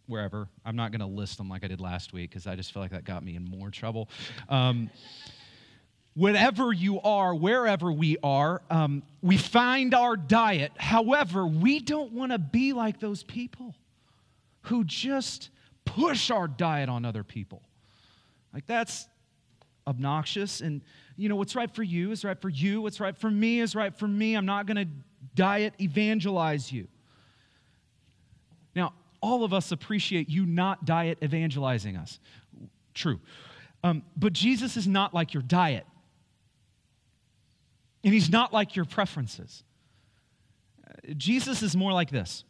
wherever. 0.07 0.47
I'm 0.65 0.75
not 0.75 0.91
going 0.91 0.99
to 0.99 1.07
list 1.07 1.37
them 1.37 1.49
like 1.49 1.63
I 1.63 1.67
did 1.67 1.81
last 1.81 2.13
week 2.13 2.29
because 2.29 2.45
I 2.47 2.55
just 2.55 2.73
feel 2.73 2.81
like 2.81 2.91
that 2.91 3.05
got 3.05 3.23
me 3.23 3.35
in 3.35 3.43
more 3.43 3.69
trouble. 3.69 4.09
Um, 4.49 4.89
whatever 6.13 6.73
you 6.73 6.99
are, 7.01 7.33
wherever 7.33 7.91
we 7.91 8.17
are, 8.21 8.61
um, 8.69 9.03
we 9.21 9.37
find 9.37 9.93
our 9.93 10.15
diet. 10.17 10.73
However, 10.77 11.47
we 11.47 11.79
don't 11.79 12.11
want 12.11 12.33
to 12.33 12.37
be 12.37 12.73
like 12.73 12.99
those 12.99 13.23
people 13.23 13.75
who 14.63 14.83
just 14.83 15.49
push 15.85 16.29
our 16.29 16.47
diet 16.47 16.89
on 16.89 17.05
other 17.05 17.23
people. 17.23 17.61
Like 18.53 18.67
that's 18.67 19.07
obnoxious. 19.87 20.61
And, 20.61 20.81
you 21.21 21.29
know, 21.29 21.35
what's 21.35 21.55
right 21.55 21.69
for 21.69 21.83
you 21.83 22.11
is 22.11 22.25
right 22.25 22.39
for 22.39 22.49
you. 22.49 22.81
What's 22.81 22.99
right 22.99 23.15
for 23.15 23.29
me 23.29 23.59
is 23.59 23.75
right 23.75 23.95
for 23.95 24.07
me. 24.07 24.35
I'm 24.35 24.45
not 24.45 24.65
going 24.65 24.77
to 24.77 24.91
diet 25.35 25.75
evangelize 25.79 26.71
you. 26.71 26.87
Now, 28.75 28.93
all 29.21 29.43
of 29.43 29.53
us 29.53 29.71
appreciate 29.71 30.29
you 30.29 30.47
not 30.47 30.83
diet 30.85 31.19
evangelizing 31.21 31.95
us. 31.95 32.19
True. 32.95 33.19
Um, 33.83 34.01
but 34.17 34.33
Jesus 34.33 34.77
is 34.77 34.87
not 34.87 35.13
like 35.13 35.33
your 35.33 35.43
diet, 35.43 35.85
and 38.03 38.13
he's 38.13 38.29
not 38.29 38.51
like 38.51 38.75
your 38.75 38.85
preferences. 38.85 39.63
Uh, 40.87 41.13
Jesus 41.15 41.61
is 41.61 41.75
more 41.75 41.93
like 41.93 42.09
this 42.09 42.43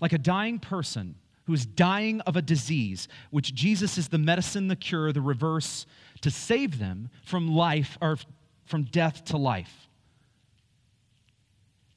like 0.00 0.12
a 0.12 0.18
dying 0.18 0.58
person 0.58 1.16
who 1.46 1.52
is 1.52 1.64
dying 1.64 2.20
of 2.22 2.36
a 2.36 2.42
disease, 2.42 3.08
which 3.30 3.54
Jesus 3.54 3.98
is 3.98 4.08
the 4.08 4.18
medicine, 4.18 4.68
the 4.68 4.76
cure, 4.76 5.12
the 5.12 5.20
reverse 5.20 5.86
to 6.20 6.30
save 6.30 6.78
them 6.78 7.08
from 7.24 7.54
life 7.54 7.96
or 8.00 8.18
from 8.64 8.84
death 8.84 9.24
to 9.26 9.36
life. 9.36 9.88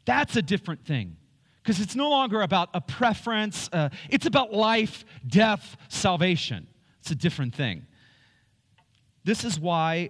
That's 0.06 0.36
a 0.36 0.42
different 0.42 0.86
thing 0.86 1.18
because 1.64 1.82
it's 1.82 1.96
no 1.96 2.10
longer 2.10 2.42
about 2.42 2.70
a 2.74 2.82
preference, 2.82 3.70
uh, 3.74 3.90
it's 4.10 4.26
about 4.26 4.54
life, 4.54 5.06
death, 5.28 5.78
salvation. 5.88 6.68
It's 7.02 7.12
a 7.12 7.16
different 7.16 7.54
thing. 7.54 7.86
This 9.24 9.44
is 9.44 9.60
why 9.60 10.10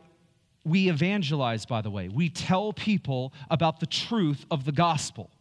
we 0.65 0.89
evangelize, 0.89 1.65
by 1.65 1.81
the 1.81 1.89
way. 1.89 2.09
We 2.09 2.29
tell 2.29 2.73
people 2.73 3.33
about 3.49 3.79
the 3.79 3.85
truth 3.85 4.45
of 4.51 4.65
the 4.65 4.71
gospel. 4.71 5.31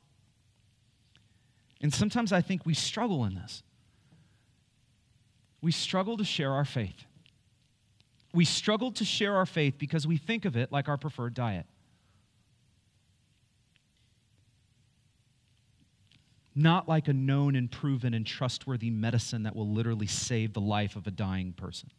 And 1.80 1.92
sometimes 1.92 2.32
I 2.32 2.40
think 2.40 2.66
we 2.66 2.74
struggle 2.74 3.24
in 3.24 3.34
this. 3.34 3.62
We 5.60 5.72
struggle 5.72 6.16
to 6.16 6.24
share 6.24 6.52
our 6.52 6.64
faith 6.64 7.04
we 8.32 8.44
struggle 8.44 8.92
to 8.92 9.04
share 9.04 9.36
our 9.36 9.46
faith 9.46 9.74
because 9.78 10.06
we 10.06 10.16
think 10.16 10.44
of 10.44 10.56
it 10.56 10.70
like 10.70 10.88
our 10.88 10.96
preferred 10.96 11.34
diet. 11.34 11.66
Not 16.54 16.88
like 16.88 17.08
a 17.08 17.12
known 17.12 17.54
and 17.54 17.70
proven 17.70 18.14
and 18.14 18.26
trustworthy 18.26 18.90
medicine 18.90 19.44
that 19.44 19.54
will 19.54 19.68
literally 19.68 20.06
save 20.06 20.52
the 20.52 20.60
life 20.60 20.96
of 20.96 21.06
a 21.06 21.10
dying 21.10 21.52
person. 21.52 21.90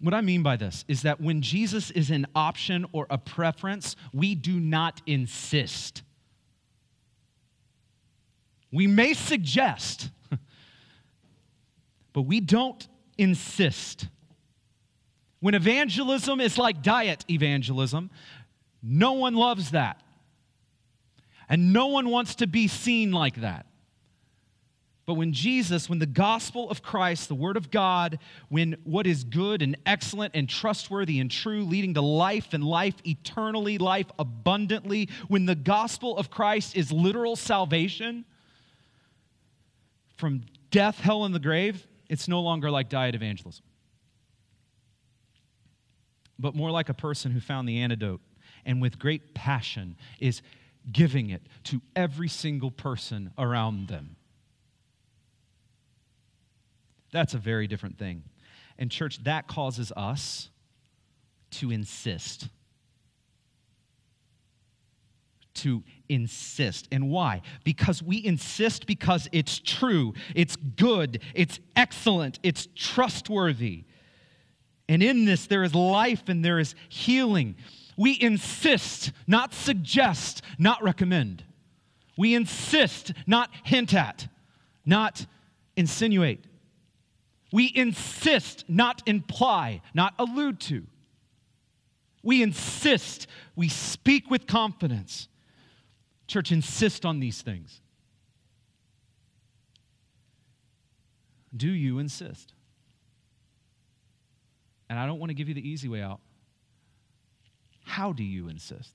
What 0.00 0.12
I 0.12 0.20
mean 0.20 0.42
by 0.42 0.56
this 0.56 0.84
is 0.88 1.02
that 1.02 1.20
when 1.20 1.40
Jesus 1.40 1.90
is 1.92 2.10
an 2.10 2.26
option 2.34 2.84
or 2.92 3.06
a 3.08 3.16
preference, 3.16 3.96
we 4.12 4.34
do 4.34 4.60
not 4.60 5.00
insist. 5.06 6.02
We 8.70 8.88
may 8.88 9.14
suggest, 9.14 10.10
but 12.14 12.22
we 12.22 12.40
don't 12.40 12.88
insist. 13.18 14.08
When 15.40 15.54
evangelism 15.54 16.40
is 16.40 16.56
like 16.56 16.82
diet 16.82 17.26
evangelism, 17.28 18.08
no 18.82 19.12
one 19.12 19.34
loves 19.34 19.72
that. 19.72 20.00
And 21.50 21.74
no 21.74 21.88
one 21.88 22.08
wants 22.08 22.36
to 22.36 22.46
be 22.46 22.68
seen 22.68 23.12
like 23.12 23.42
that. 23.42 23.66
But 25.06 25.14
when 25.14 25.34
Jesus, 25.34 25.90
when 25.90 25.98
the 25.98 26.06
gospel 26.06 26.70
of 26.70 26.82
Christ, 26.82 27.28
the 27.28 27.34
word 27.34 27.58
of 27.58 27.70
God, 27.70 28.18
when 28.48 28.76
what 28.84 29.06
is 29.06 29.22
good 29.22 29.60
and 29.60 29.76
excellent 29.84 30.34
and 30.34 30.48
trustworthy 30.48 31.20
and 31.20 31.30
true, 31.30 31.64
leading 31.64 31.92
to 31.94 32.00
life 32.00 32.54
and 32.54 32.64
life 32.64 32.94
eternally, 33.04 33.76
life 33.76 34.10
abundantly, 34.18 35.10
when 35.28 35.44
the 35.44 35.54
gospel 35.54 36.16
of 36.16 36.30
Christ 36.30 36.74
is 36.74 36.90
literal 36.90 37.36
salvation 37.36 38.24
from 40.16 40.42
death, 40.70 40.98
hell, 40.98 41.26
and 41.26 41.34
the 41.34 41.38
grave, 41.40 41.86
it's 42.08 42.28
no 42.28 42.40
longer 42.40 42.70
like 42.70 42.88
diet 42.88 43.14
evangelism 43.14 43.64
but 46.38 46.54
more 46.54 46.70
like 46.70 46.88
a 46.88 46.94
person 46.94 47.30
who 47.30 47.40
found 47.40 47.68
the 47.68 47.80
antidote 47.80 48.20
and 48.64 48.80
with 48.80 48.98
great 48.98 49.34
passion 49.34 49.96
is 50.20 50.42
giving 50.90 51.30
it 51.30 51.42
to 51.64 51.80
every 51.94 52.28
single 52.28 52.70
person 52.70 53.30
around 53.38 53.88
them. 53.88 54.16
That's 57.12 57.34
a 57.34 57.38
very 57.38 57.66
different 57.66 57.98
thing. 57.98 58.24
And, 58.78 58.90
church, 58.90 59.22
that 59.24 59.46
causes 59.46 59.92
us 59.96 60.50
to 61.52 61.70
insist. 61.70 62.48
To 65.54 65.82
insist. 66.08 66.88
And 66.90 67.10
why? 67.10 67.42
Because 67.62 68.02
we 68.02 68.24
insist 68.24 68.86
because 68.86 69.28
it's 69.32 69.58
true, 69.58 70.14
it's 70.34 70.56
good, 70.56 71.22
it's 71.32 71.60
excellent, 71.76 72.40
it's 72.42 72.68
trustworthy. 72.74 73.84
And 74.88 75.02
in 75.02 75.24
this, 75.24 75.46
there 75.46 75.62
is 75.62 75.74
life 75.74 76.28
and 76.28 76.44
there 76.44 76.58
is 76.58 76.74
healing. 76.88 77.56
We 77.96 78.18
insist, 78.20 79.12
not 79.26 79.54
suggest, 79.54 80.42
not 80.58 80.82
recommend. 80.82 81.44
We 82.18 82.34
insist, 82.34 83.12
not 83.26 83.50
hint 83.64 83.94
at, 83.94 84.28
not 84.84 85.24
insinuate. 85.76 86.44
We 87.52 87.70
insist, 87.74 88.64
not 88.68 89.02
imply, 89.06 89.82
not 89.94 90.14
allude 90.18 90.60
to. 90.60 90.86
We 92.22 92.42
insist, 92.42 93.26
we 93.54 93.68
speak 93.68 94.30
with 94.30 94.46
confidence. 94.46 95.28
Church, 96.26 96.52
insist 96.52 97.04
on 97.04 97.20
these 97.20 97.42
things. 97.42 97.80
Do 101.56 101.68
you 101.68 101.98
insist? 101.98 102.52
And 104.88 104.98
I 104.98 105.06
don't 105.06 105.18
want 105.18 105.30
to 105.30 105.34
give 105.34 105.48
you 105.48 105.54
the 105.54 105.68
easy 105.68 105.88
way 105.88 106.02
out. 106.02 106.20
How 107.84 108.12
do 108.12 108.24
you 108.24 108.48
insist? 108.48 108.92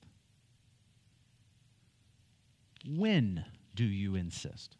When 2.86 3.44
do 3.74 3.84
you 3.84 4.14
insist? 4.14 4.76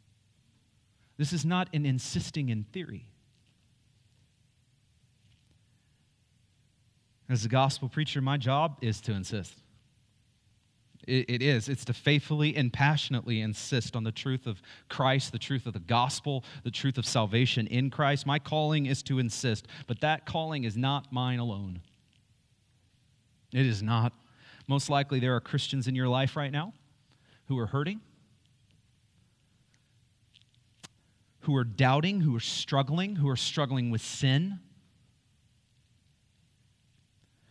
This 1.17 1.33
is 1.33 1.45
not 1.45 1.69
an 1.73 1.87
insisting 1.87 2.49
in 2.49 2.65
theory. 2.65 3.07
As 7.29 7.45
a 7.45 7.49
gospel 7.49 7.89
preacher, 7.89 8.21
my 8.21 8.37
job 8.37 8.79
is 8.81 9.01
to 9.03 9.13
insist. 9.13 9.55
It, 11.07 11.43
is. 11.43 11.69
It's 11.69 11.85
to 11.87 11.95
faithfully 11.95 12.55
and 12.55 12.73
passionately 12.73 13.41
insist 13.41 13.97
on 13.97 14.05
the 14.05 14.13
truth 14.13 14.47
of 14.47 14.61
Christ, 14.89 15.33
the 15.33 15.39
truth 15.39 15.67
of 15.67 15.73
the 15.73 15.81
gospel, 15.81 16.45
the 16.63 16.71
truth 16.71 16.99
of 16.99 17.07
salvation 17.07 17.67
in 17.67 17.91
Christ. 17.91 18.27
My 18.27 18.39
calling 18.39 18.87
is 18.87 19.03
to 19.05 19.19
insist, 19.19 19.67
but 19.87 20.01
that 20.03 20.27
calling 20.27 20.65
is 20.65 20.77
not 20.77 21.11
mine 21.13 21.39
alone. 21.39 21.81
It 23.53 23.67
is 23.67 23.83
not. 23.83 24.13
Most 24.69 24.91
likely, 24.91 25.21
there 25.21 25.35
are 25.35 25.41
Christians 25.41 25.89
in 25.89 25.95
your 25.95 26.09
life 26.09 26.37
right 26.37 26.53
now 26.53 26.75
who 27.47 27.59
are 27.59 27.67
hurting, 27.67 28.01
who 31.41 31.57
are 31.57 31.65
doubting, 31.65 32.21
who 32.21 32.37
are 32.37 32.41
struggling, 32.41 33.17
who 33.17 33.29
are 33.29 33.37
struggling 33.37 33.91
with 33.91 34.03
sin 34.03 34.61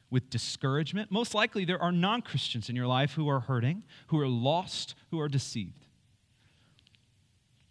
with 0.10 0.30
discouragement. 0.30 1.12
Most 1.12 1.34
likely, 1.34 1.66
there 1.66 1.82
are 1.82 1.92
non 1.92 2.22
Christians 2.22 2.70
in 2.70 2.76
your 2.76 2.88
life 2.88 3.14
who 3.14 3.30
are 3.30 3.42
hurting, 3.42 3.84
who 4.08 4.20
are 4.20 4.28
lost, 4.28 4.96
who 5.12 5.20
are 5.20 5.30
deceived. 5.30 5.86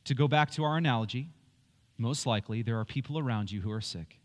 To 0.04 0.14
go 0.14 0.28
back 0.28 0.50
to 0.52 0.64
our 0.64 0.76
analogy, 0.76 1.28
most 1.98 2.26
likely 2.26 2.62
there 2.62 2.78
are 2.78 2.84
people 2.84 3.18
around 3.18 3.50
you 3.50 3.60
who 3.60 3.70
are 3.70 3.80
sick, 3.80 4.18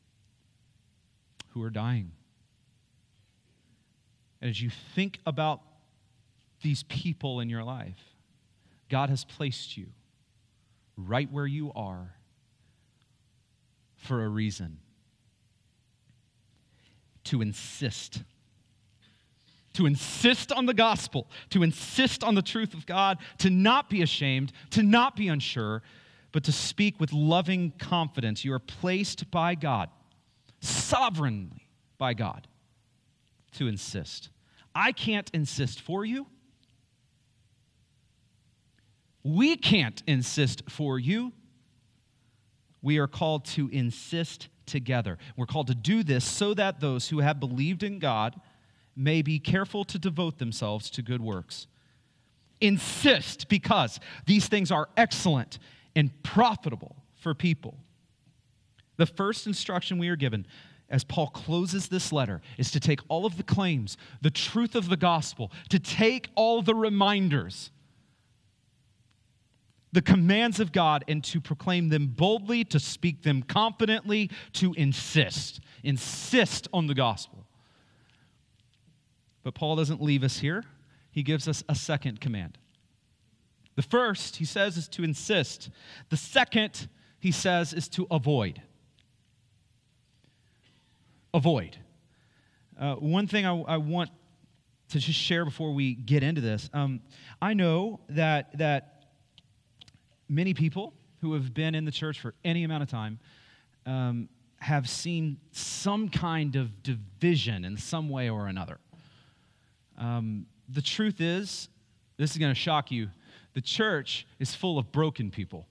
who 1.49 1.63
are 1.63 1.69
dying. 1.69 2.11
And 4.39 4.49
as 4.49 4.61
you 4.61 4.69
think 4.95 5.19
about 5.25 5.61
these 6.61 6.83
people 6.83 7.39
in 7.39 7.49
your 7.49 7.63
life, 7.63 7.99
God 8.89 9.09
has 9.09 9.25
placed 9.25 9.75
you 9.75 9.87
right 10.95 11.29
where 11.31 11.47
you 11.47 11.71
are 11.73 12.15
for 13.95 14.23
a 14.23 14.29
reason 14.29 14.79
to 17.25 17.41
insist. 17.41 18.23
To 19.73 19.85
insist 19.85 20.51
on 20.51 20.65
the 20.65 20.73
gospel, 20.73 21.27
to 21.49 21.63
insist 21.63 22.23
on 22.23 22.35
the 22.35 22.41
truth 22.41 22.73
of 22.73 22.85
God, 22.85 23.17
to 23.39 23.49
not 23.49 23.89
be 23.89 24.01
ashamed, 24.01 24.51
to 24.71 24.83
not 24.83 25.15
be 25.15 25.27
unsure, 25.27 25.81
but 26.31 26.43
to 26.43 26.51
speak 26.51 26.99
with 26.99 27.11
loving 27.11 27.71
confidence. 27.79 28.45
You 28.45 28.53
are 28.53 28.59
placed 28.59 29.31
by 29.31 29.55
God, 29.55 29.89
sovereignly 30.59 31.67
by 31.97 32.13
God, 32.13 32.47
to 33.53 33.67
insist. 33.67 34.29
I 34.75 34.91
can't 34.91 35.29
insist 35.33 35.81
for 35.81 36.05
you. 36.05 36.27
We 39.23 39.55
can't 39.55 40.03
insist 40.05 40.69
for 40.69 40.99
you. 40.99 41.31
We 42.81 42.97
are 42.97 43.07
called 43.07 43.45
to 43.45 43.69
insist 43.69 44.49
together. 44.65 45.17
We're 45.35 45.45
called 45.45 45.67
to 45.67 45.75
do 45.75 46.03
this 46.03 46.25
so 46.25 46.53
that 46.53 46.79
those 46.79 47.09
who 47.09 47.19
have 47.19 47.39
believed 47.39 47.83
in 47.83 47.99
God 47.99 48.39
may 48.95 49.21
be 49.21 49.39
careful 49.39 49.83
to 49.85 49.99
devote 49.99 50.37
themselves 50.37 50.89
to 50.91 51.01
good 51.01 51.21
works. 51.21 51.67
Insist 52.61 53.49
because 53.49 53.99
these 54.25 54.47
things 54.47 54.71
are 54.71 54.89
excellent 54.95 55.59
and 55.95 56.11
profitable 56.23 56.95
for 57.15 57.33
people. 57.33 57.77
The 58.97 59.05
first 59.05 59.47
instruction 59.47 59.97
we 59.97 60.09
are 60.09 60.15
given 60.15 60.45
as 60.89 61.03
Paul 61.03 61.27
closes 61.27 61.87
this 61.87 62.11
letter 62.11 62.41
is 62.57 62.69
to 62.71 62.79
take 62.79 62.99
all 63.07 63.25
of 63.25 63.37
the 63.37 63.43
claims, 63.43 63.97
the 64.21 64.29
truth 64.29 64.75
of 64.75 64.89
the 64.89 64.97
gospel, 64.97 65.51
to 65.69 65.79
take 65.79 66.29
all 66.35 66.61
the 66.61 66.75
reminders 66.75 67.71
the 69.93 70.01
commands 70.01 70.59
of 70.59 70.71
God 70.71 71.05
and 71.07 71.23
to 71.25 71.39
proclaim 71.39 71.89
them 71.89 72.07
boldly, 72.07 72.65
to 72.65 72.79
speak 72.79 73.21
them 73.21 73.43
confidently, 73.43 74.29
to 74.53 74.73
insist. 74.73 75.61
Insist 75.83 76.67
on 76.73 76.87
the 76.87 76.95
gospel. 76.95 77.45
But 79.43 79.53
Paul 79.53 79.75
doesn't 79.75 80.01
leave 80.01 80.23
us 80.23 80.39
here. 80.39 80.63
He 81.11 81.21
gives 81.21 81.47
us 81.47 81.63
a 81.69 81.75
second 81.75 82.19
command. 82.19 82.57
The 83.75 83.83
first, 83.83 84.37
he 84.37 84.45
says, 84.45 84.77
is 84.77 84.87
to 84.89 85.03
insist. 85.03 85.69
The 86.09 86.17
second, 86.17 86.87
he 87.19 87.31
says, 87.31 87.71
is 87.71 87.87
to 87.89 88.07
avoid. 88.09 88.61
Avoid. 91.33 91.77
Uh, 92.79 92.95
one 92.95 93.27
thing 93.27 93.45
I, 93.45 93.61
I, 93.61 93.77
want 93.77 94.09
to 94.89 94.99
just 94.99 95.19
share 95.19 95.45
before 95.45 95.73
we 95.73 95.93
get 95.93 96.23
into 96.23 96.41
this 96.41 96.69
um, 96.73 97.01
I 97.39 97.53
know 97.53 97.99
that, 98.09 98.57
that 98.57 98.92
many 100.33 100.53
people 100.53 100.93
who 101.21 101.33
have 101.33 101.53
been 101.53 101.75
in 101.75 101.85
the 101.85 101.91
church 101.91 102.19
for 102.19 102.33
any 102.43 102.63
amount 102.63 102.83
of 102.83 102.89
time 102.89 103.19
um, 103.85 104.29
have 104.59 104.89
seen 104.89 105.37
some 105.51 106.09
kind 106.09 106.55
of 106.55 106.83
division 106.83 107.65
in 107.65 107.77
some 107.77 108.09
way 108.09 108.29
or 108.29 108.47
another. 108.47 108.79
Um, 109.97 110.45
the 110.69 110.81
truth 110.81 111.21
is, 111.21 111.69
this 112.17 112.31
is 112.31 112.37
going 112.37 112.53
to 112.53 112.59
shock 112.59 112.91
you 112.91 113.09
the 113.53 113.61
church 113.61 114.25
is 114.39 114.55
full 114.55 114.79
of 114.79 114.91
broken 114.91 115.29
people. 115.29 115.67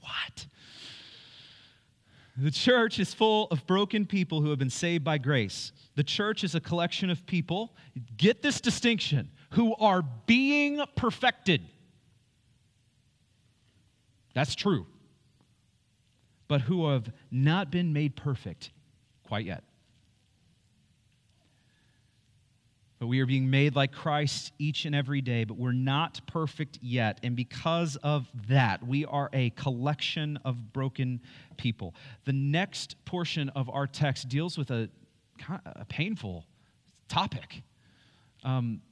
What? 0.00 0.46
The 2.36 2.50
church 2.50 2.98
is 2.98 3.12
full 3.12 3.48
of 3.50 3.66
broken 3.66 4.06
people 4.06 4.40
who 4.40 4.48
have 4.48 4.58
been 4.58 4.70
saved 4.70 5.04
by 5.04 5.18
grace. 5.18 5.72
The 5.96 6.02
church 6.02 6.42
is 6.42 6.54
a 6.54 6.60
collection 6.60 7.10
of 7.10 7.26
people, 7.26 7.74
get 8.16 8.40
this 8.40 8.60
distinction, 8.60 9.30
who 9.50 9.74
are 9.76 10.02
being 10.26 10.80
perfected. 10.96 11.62
That's 14.34 14.54
true. 14.54 14.86
But 16.48 16.62
who 16.62 16.88
have 16.88 17.12
not 17.30 17.70
been 17.70 17.92
made 17.92 18.16
perfect 18.16 18.70
quite 19.24 19.46
yet. 19.46 19.64
But 22.98 23.06
we 23.06 23.20
are 23.20 23.26
being 23.26 23.48
made 23.48 23.76
like 23.76 23.92
Christ 23.92 24.52
each 24.58 24.84
and 24.84 24.94
every 24.94 25.22
day, 25.22 25.44
but 25.44 25.56
we're 25.56 25.72
not 25.72 26.20
perfect 26.26 26.78
yet. 26.82 27.18
And 27.22 27.34
because 27.34 27.96
of 27.96 28.28
that, 28.48 28.86
we 28.86 29.06
are 29.06 29.30
a 29.32 29.50
collection 29.50 30.38
of 30.44 30.74
broken 30.74 31.20
people. 31.56 31.94
The 32.26 32.34
next 32.34 33.02
portion 33.06 33.48
of 33.50 33.70
our 33.70 33.86
text 33.86 34.28
deals 34.28 34.58
with 34.58 34.70
a, 34.70 34.90
a 35.64 35.86
painful 35.86 36.44
topic. 37.08 37.62
Um, 38.44 38.82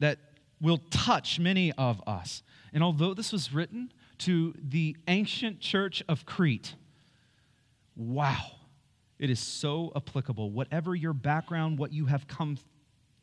that 0.00 0.18
will 0.60 0.78
touch 0.90 1.38
many 1.38 1.72
of 1.72 2.02
us. 2.06 2.42
And 2.72 2.82
although 2.82 3.14
this 3.14 3.32
was 3.32 3.52
written 3.52 3.92
to 4.18 4.54
the 4.58 4.96
ancient 5.08 5.60
church 5.60 6.02
of 6.08 6.26
Crete, 6.26 6.74
wow, 7.96 8.52
it 9.18 9.30
is 9.30 9.40
so 9.40 9.92
applicable. 9.94 10.50
Whatever 10.50 10.94
your 10.94 11.12
background, 11.12 11.78
what 11.78 11.92
you 11.92 12.06
have 12.06 12.26
come 12.26 12.58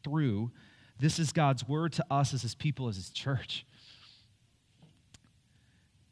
through, 0.04 0.52
this 1.00 1.20
is 1.20 1.32
God's 1.32 1.68
word 1.68 1.94
to 1.94 2.06
us 2.12 2.34
as 2.34 2.42
his 2.42 2.56
people, 2.56 2.88
as 2.88 2.96
his 2.96 3.10
church. 3.10 3.66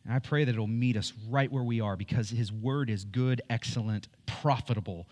And 0.03 0.13
I 0.13 0.19
pray 0.19 0.43
that 0.43 0.51
it'll 0.51 0.65
meet 0.65 0.97
us 0.97 1.13
right 1.29 1.51
where 1.51 1.63
we 1.63 1.81
are 1.81 1.95
because 1.95 2.29
his 2.29 2.51
word 2.51 2.89
is 2.89 3.05
good, 3.05 3.41
excellent, 3.49 4.07
profitable 4.25 5.07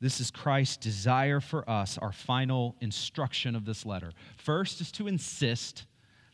this 0.00 0.20
is 0.20 0.30
Christ's 0.30 0.78
desire 0.78 1.40
for 1.40 1.68
us, 1.68 1.98
our 1.98 2.12
final 2.12 2.76
instruction 2.80 3.54
of 3.54 3.64
this 3.64 3.84
letter. 3.84 4.12
First 4.38 4.80
is 4.80 4.90
to 4.92 5.06
insist, 5.06 5.84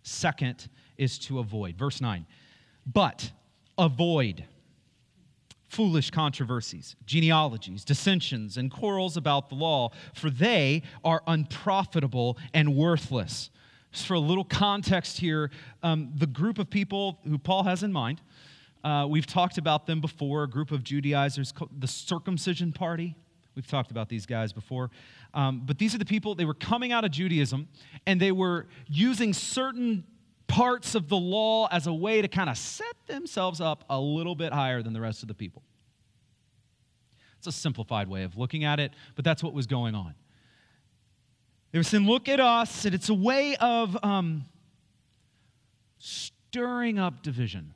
second 0.03 0.69
is 0.97 1.19
to 1.21 1.41
avoid. 1.41 1.77
Verse 1.77 2.01
9. 2.01 2.27
But 2.87 3.33
avoid 3.77 4.45
foolish 5.69 6.11
controversies, 6.11 6.97
genealogies, 7.07 7.85
dissensions, 7.85 8.57
and 8.57 8.71
quarrels 8.71 9.17
about 9.17 9.49
the 9.49 9.55
law, 9.57 9.91
for 10.15 10.31
they 10.31 10.83
are 11.05 11.23
unprofitable 11.27 12.39
and 12.55 12.77
worthless. 12.77 13.51
Just 13.93 14.07
for 14.07 14.15
a 14.15 14.21
little 14.21 14.45
context 14.45 15.19
here, 15.19 15.51
um, 15.83 16.13
the 16.15 16.27
group 16.27 16.59
of 16.59 16.71
people 16.71 17.19
who 17.25 17.37
Paul 17.37 17.65
has 17.65 17.83
in 17.83 17.93
mind, 17.93 18.21
uh, 18.85 19.07
we've 19.09 19.27
talked 19.27 19.59
about 19.59 19.87
them 19.87 20.01
before, 20.01 20.45
a 20.45 20.49
group 20.49 20.71
of 20.71 20.85
Judaizers, 20.85 21.53
the 21.77 21.89
circumcision 21.89 22.73
party. 22.73 23.17
We've 23.57 23.67
talked 23.67 23.91
about 23.91 24.11
these 24.11 24.27
guys 24.27 24.53
before. 24.53 24.91
Um, 25.35 25.63
but 25.65 25.79
these 25.79 25.95
are 25.95 25.99
the 25.99 26.05
people, 26.05 26.35
they 26.35 26.45
were 26.45 26.55
coming 26.55 26.93
out 26.93 27.05
of 27.05 27.11
Judaism 27.11 27.69
and 28.07 28.21
they 28.21 28.31
were 28.31 28.67
using 28.87 29.33
certain 29.33 30.05
parts 30.47 30.95
of 30.95 31.09
the 31.09 31.17
law 31.17 31.67
as 31.73 31.87
a 31.87 31.93
way 31.93 32.23
to 32.23 32.29
kind 32.29 32.51
of 32.51 32.59
set 32.59 32.95
themselves 33.07 33.61
up 33.61 33.85
a 33.91 33.99
little 33.99 34.35
bit 34.35 34.53
higher 34.53 34.83
than 34.83 34.93
the 34.93 35.01
rest 35.01 35.23
of 35.23 35.29
the 35.29 35.35
people. 35.35 35.63
It's 37.39 37.47
a 37.47 37.53
simplified 37.53 38.09
way 38.09 38.23
of 38.23 38.37
looking 38.37 38.65
at 38.65 38.79
it, 38.79 38.93
but 39.15 39.25
that's 39.25 39.43
what 39.43 39.55
was 39.55 39.67
going 39.67 39.95
on. 39.95 40.15
They 41.73 41.79
were 41.79 41.83
saying, 41.83 42.07
Look 42.07 42.29
at 42.29 42.41
us, 42.41 42.85
and 42.85 42.95
it's 42.95 43.09
a 43.09 43.15
way 43.15 43.57
of 43.57 43.97
um, 44.03 44.45
stirring 45.99 46.99
up 46.99 47.23
division 47.23 47.75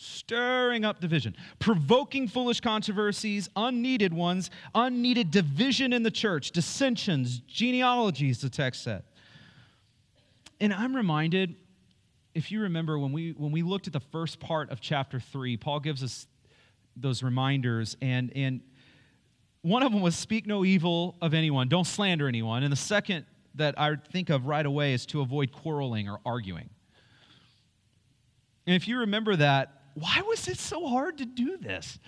stirring 0.00 0.84
up 0.84 1.00
division, 1.00 1.36
provoking 1.58 2.26
foolish 2.26 2.60
controversies, 2.60 3.48
unneeded 3.54 4.14
ones, 4.14 4.50
unneeded 4.74 5.30
division 5.30 5.92
in 5.92 6.02
the 6.02 6.10
church, 6.10 6.52
dissensions, 6.52 7.40
genealogies, 7.40 8.40
the 8.40 8.48
text 8.48 8.82
said. 8.82 9.02
And 10.58 10.72
I'm 10.72 10.96
reminded, 10.96 11.54
if 12.34 12.50
you 12.50 12.62
remember, 12.62 12.98
when 12.98 13.12
we, 13.12 13.32
when 13.32 13.52
we 13.52 13.62
looked 13.62 13.86
at 13.86 13.92
the 13.92 14.00
first 14.00 14.40
part 14.40 14.70
of 14.70 14.80
chapter 14.80 15.20
3, 15.20 15.58
Paul 15.58 15.80
gives 15.80 16.02
us 16.02 16.26
those 16.96 17.22
reminders, 17.22 17.96
and, 18.00 18.32
and 18.34 18.62
one 19.62 19.82
of 19.82 19.92
them 19.92 20.00
was 20.00 20.16
speak 20.16 20.46
no 20.46 20.64
evil 20.64 21.16
of 21.20 21.34
anyone, 21.34 21.68
don't 21.68 21.86
slander 21.86 22.26
anyone. 22.26 22.62
And 22.62 22.72
the 22.72 22.76
second 22.76 23.26
that 23.56 23.78
I 23.78 23.96
think 23.96 24.30
of 24.30 24.46
right 24.46 24.64
away 24.64 24.94
is 24.94 25.04
to 25.06 25.20
avoid 25.20 25.52
quarreling 25.52 26.08
or 26.08 26.20
arguing. 26.24 26.70
And 28.66 28.76
if 28.76 28.86
you 28.86 29.00
remember 29.00 29.36
that, 29.36 29.79
why 30.00 30.22
was 30.26 30.48
it 30.48 30.58
so 30.58 30.88
hard 30.88 31.18
to 31.18 31.26
do 31.26 31.56
this? 31.58 31.98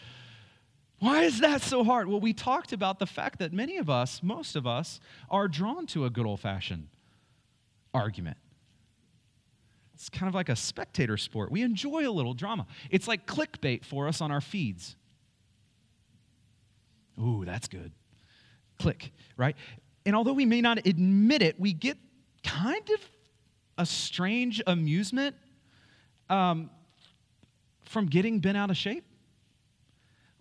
Why 0.99 1.25
is 1.25 1.41
that 1.41 1.63
so 1.63 1.83
hard? 1.85 2.09
Well, 2.09 2.21
we 2.21 2.33
talked 2.33 2.73
about 2.73 2.99
the 2.99 3.07
fact 3.07 3.41
that 3.41 3.53
many 3.53 3.77
of 3.77 3.91
us, 3.91 4.23
most 4.23 4.57
of 4.57 4.67
us, 4.67 5.01
are 5.29 5.49
drawn 5.49 5.87
to 5.89 6.05
a 6.05 6.11
good 6.11 6.27
old 6.27 6.41
fashioned 6.41 6.89
argument. 7.93 8.37
It's 9.95 10.09
kind 10.09 10.29
of 10.29 10.35
like 10.35 10.49
a 10.49 10.57
spectator 10.57 11.17
sport. 11.17 11.51
We 11.51 11.63
enjoy 11.63 12.09
a 12.09 12.11
little 12.11 12.35
drama. 12.35 12.67
It's 12.91 13.07
like 13.07 13.27
clickbait 13.27 13.85
for 13.85 14.09
us 14.09 14.21
on 14.21 14.31
our 14.31 14.41
feeds. 14.41 14.97
Ooh, 17.21 17.45
that's 17.45 17.69
good. 17.69 17.93
Click, 18.79 19.13
right? 19.37 19.57
And 20.07 20.17
although 20.17 20.33
we 20.33 20.47
may 20.47 20.61
not 20.61 20.87
admit 20.87 21.43
it, 21.43 21.61
we 21.61 21.73
get 21.73 21.99
kind 22.43 22.89
of 22.91 23.01
a 23.79 23.87
strange 23.87 24.63
amusement 24.67 25.37
um, 26.31 26.71
from 27.93 28.07
getting 28.07 28.41
bent 28.41 28.57
out 28.57 28.71
of 28.71 28.77
shape. 28.77 29.05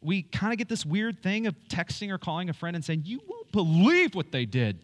We 0.02 0.24
kind 0.24 0.52
of 0.52 0.58
get 0.58 0.68
this 0.68 0.86
weird 0.86 1.22
thing 1.22 1.46
of 1.46 1.56
texting 1.70 2.10
or 2.10 2.18
calling 2.18 2.50
a 2.50 2.54
friend 2.54 2.76
and 2.76 2.84
saying, 2.84 3.04
You 3.06 3.22
won't 3.28 3.52
believe 3.52 4.16
what 4.16 4.32
they 4.32 4.46
did, 4.46 4.80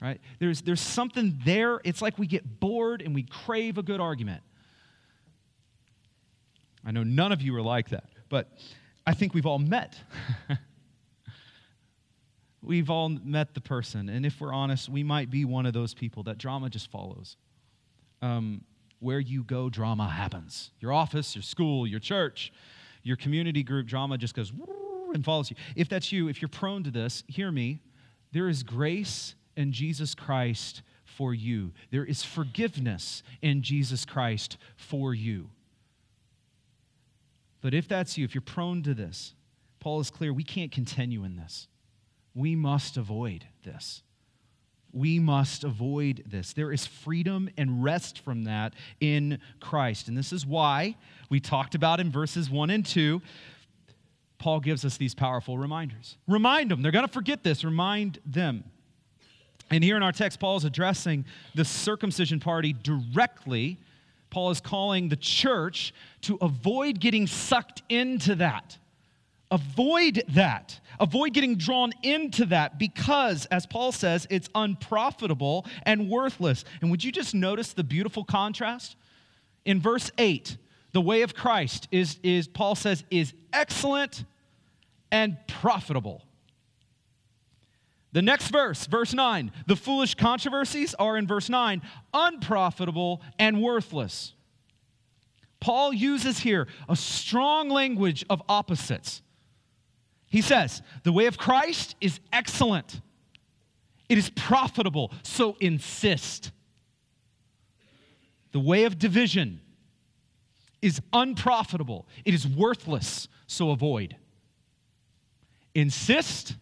right? 0.00 0.20
There's, 0.40 0.62
there's 0.62 0.80
something 0.80 1.38
there. 1.44 1.80
It's 1.84 2.02
like 2.02 2.18
we 2.18 2.26
get 2.26 2.58
bored 2.58 3.02
and 3.02 3.14
we 3.14 3.22
crave 3.22 3.78
a 3.78 3.82
good 3.82 4.00
argument. 4.00 4.42
I 6.84 6.90
know 6.90 7.04
none 7.04 7.30
of 7.30 7.42
you 7.42 7.54
are 7.56 7.62
like 7.62 7.90
that, 7.90 8.08
but 8.28 8.48
I 9.06 9.14
think 9.14 9.34
we've 9.34 9.46
all 9.46 9.58
met. 9.58 9.96
we've 12.62 12.90
all 12.90 13.10
met 13.10 13.54
the 13.54 13.60
person. 13.60 14.08
And 14.08 14.26
if 14.26 14.40
we're 14.40 14.52
honest, 14.52 14.88
we 14.88 15.02
might 15.02 15.30
be 15.30 15.44
one 15.44 15.66
of 15.66 15.72
those 15.72 15.94
people 15.94 16.24
that 16.24 16.38
drama 16.38 16.70
just 16.70 16.90
follows. 16.90 17.36
Um, 18.22 18.62
where 19.00 19.20
you 19.20 19.44
go, 19.44 19.70
drama 19.70 20.08
happens. 20.08 20.70
Your 20.80 20.92
office, 20.92 21.34
your 21.34 21.42
school, 21.42 21.86
your 21.86 22.00
church, 22.00 22.52
your 23.02 23.16
community 23.16 23.62
group, 23.62 23.86
drama 23.86 24.18
just 24.18 24.34
goes 24.34 24.52
and 25.14 25.24
follows 25.24 25.50
you. 25.50 25.56
If 25.76 25.88
that's 25.88 26.12
you, 26.12 26.28
if 26.28 26.42
you're 26.42 26.48
prone 26.48 26.84
to 26.84 26.90
this, 26.90 27.24
hear 27.26 27.50
me. 27.50 27.80
There 28.32 28.48
is 28.48 28.62
grace 28.62 29.34
in 29.56 29.72
Jesus 29.72 30.14
Christ 30.14 30.82
for 31.04 31.34
you, 31.34 31.72
there 31.90 32.04
is 32.04 32.22
forgiveness 32.22 33.24
in 33.42 33.62
Jesus 33.62 34.04
Christ 34.04 34.56
for 34.76 35.14
you. 35.14 35.50
But 37.60 37.74
if 37.74 37.88
that's 37.88 38.16
you, 38.16 38.24
if 38.24 38.34
you're 38.36 38.42
prone 38.42 38.82
to 38.84 38.94
this, 38.94 39.34
Paul 39.80 39.98
is 39.98 40.10
clear 40.10 40.32
we 40.32 40.44
can't 40.44 40.70
continue 40.70 41.24
in 41.24 41.36
this. 41.36 41.66
We 42.34 42.54
must 42.54 42.96
avoid 42.96 43.46
this. 43.64 44.02
We 44.92 45.18
must 45.18 45.64
avoid 45.64 46.24
this. 46.26 46.52
There 46.52 46.72
is 46.72 46.86
freedom 46.86 47.50
and 47.58 47.84
rest 47.84 48.20
from 48.20 48.44
that 48.44 48.74
in 49.00 49.38
Christ. 49.60 50.08
And 50.08 50.16
this 50.16 50.32
is 50.32 50.46
why 50.46 50.96
we 51.28 51.40
talked 51.40 51.74
about 51.74 52.00
in 52.00 52.10
verses 52.10 52.48
1 52.48 52.70
and 52.70 52.84
2, 52.84 53.20
Paul 54.38 54.60
gives 54.60 54.84
us 54.84 54.96
these 54.96 55.14
powerful 55.14 55.58
reminders. 55.58 56.16
Remind 56.26 56.70
them. 56.70 56.80
They're 56.80 56.92
going 56.92 57.06
to 57.06 57.12
forget 57.12 57.42
this. 57.42 57.64
Remind 57.64 58.18
them. 58.24 58.64
And 59.70 59.84
here 59.84 59.96
in 59.96 60.02
our 60.02 60.12
text, 60.12 60.40
Paul 60.40 60.56
is 60.56 60.64
addressing 60.64 61.24
the 61.54 61.64
circumcision 61.64 62.40
party 62.40 62.72
directly. 62.72 63.78
Paul 64.30 64.50
is 64.50 64.60
calling 64.60 65.08
the 65.08 65.16
church 65.16 65.92
to 66.22 66.38
avoid 66.40 67.00
getting 67.00 67.26
sucked 67.26 67.82
into 67.88 68.36
that. 68.36 68.78
Avoid 69.50 70.22
that. 70.28 70.80
Avoid 71.00 71.32
getting 71.32 71.56
drawn 71.56 71.92
into 72.02 72.46
that 72.46 72.78
because, 72.78 73.46
as 73.46 73.66
Paul 73.66 73.92
says, 73.92 74.26
it's 74.30 74.48
unprofitable 74.54 75.66
and 75.84 76.08
worthless. 76.08 76.64
And 76.80 76.90
would 76.90 77.04
you 77.04 77.12
just 77.12 77.34
notice 77.34 77.72
the 77.72 77.84
beautiful 77.84 78.24
contrast? 78.24 78.96
In 79.64 79.80
verse 79.80 80.10
8, 80.18 80.56
the 80.92 81.00
way 81.00 81.22
of 81.22 81.34
Christ 81.34 81.88
is, 81.90 82.18
is 82.22 82.48
Paul 82.48 82.74
says, 82.74 83.04
is 83.10 83.32
excellent 83.52 84.24
and 85.10 85.36
profitable. 85.46 86.24
The 88.12 88.22
next 88.22 88.48
verse, 88.48 88.86
verse 88.86 89.12
9, 89.12 89.52
the 89.66 89.76
foolish 89.76 90.14
controversies 90.14 90.94
are 90.94 91.16
in 91.16 91.26
verse 91.26 91.48
9, 91.48 91.82
unprofitable 92.14 93.20
and 93.38 93.62
worthless. 93.62 94.32
Paul 95.60 95.92
uses 95.92 96.38
here 96.38 96.68
a 96.88 96.96
strong 96.96 97.68
language 97.68 98.24
of 98.30 98.42
opposites. 98.48 99.22
He 100.28 100.42
says, 100.42 100.82
The 101.04 101.12
way 101.12 101.26
of 101.26 101.38
Christ 101.38 101.96
is 102.00 102.20
excellent, 102.32 103.00
it 104.08 104.18
is 104.18 104.30
profitable, 104.30 105.12
so 105.22 105.56
insist. 105.60 106.52
The 108.52 108.60
way 108.60 108.84
of 108.84 108.98
division 108.98 109.60
is 110.80 111.00
unprofitable, 111.12 112.06
it 112.24 112.34
is 112.34 112.46
worthless, 112.46 113.28
so 113.46 113.70
avoid. 113.70 114.16
Insist 115.74 116.56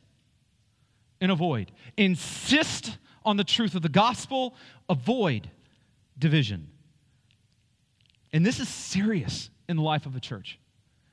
and 1.20 1.32
avoid. 1.32 1.72
Insist 1.96 2.98
on 3.24 3.36
the 3.36 3.44
truth 3.44 3.74
of 3.74 3.82
the 3.82 3.88
gospel, 3.88 4.54
avoid 4.88 5.50
division. 6.18 6.68
And 8.32 8.44
this 8.44 8.60
is 8.60 8.68
serious 8.68 9.50
in 9.68 9.76
the 9.76 9.82
life 9.82 10.06
of 10.06 10.14
a 10.16 10.20
church. 10.20 10.58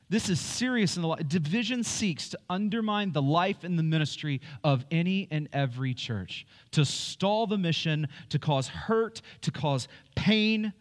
This 0.10 0.30
is 0.30 0.40
serious 0.40 0.96
in 0.96 1.02
the 1.02 1.08
life. 1.08 1.28
Division 1.28 1.84
seeks 1.84 2.30
to 2.30 2.40
undermine 2.50 3.14
the 3.14 3.22
life 3.22 3.64
and 3.64 3.80
the 3.80 3.84
ministry 3.84 4.42
of 4.64 4.86
any 4.92 5.28
and 5.32 5.50
every 5.54 5.94
church, 5.94 6.46
to 6.72 6.86
stall 6.86 7.48
the 7.48 7.58
mission, 7.58 8.08
to 8.30 8.38
cause 8.38 8.68
hurt, 8.68 9.22
to 9.42 9.52
cause 9.52 9.88
pain. 10.16 10.74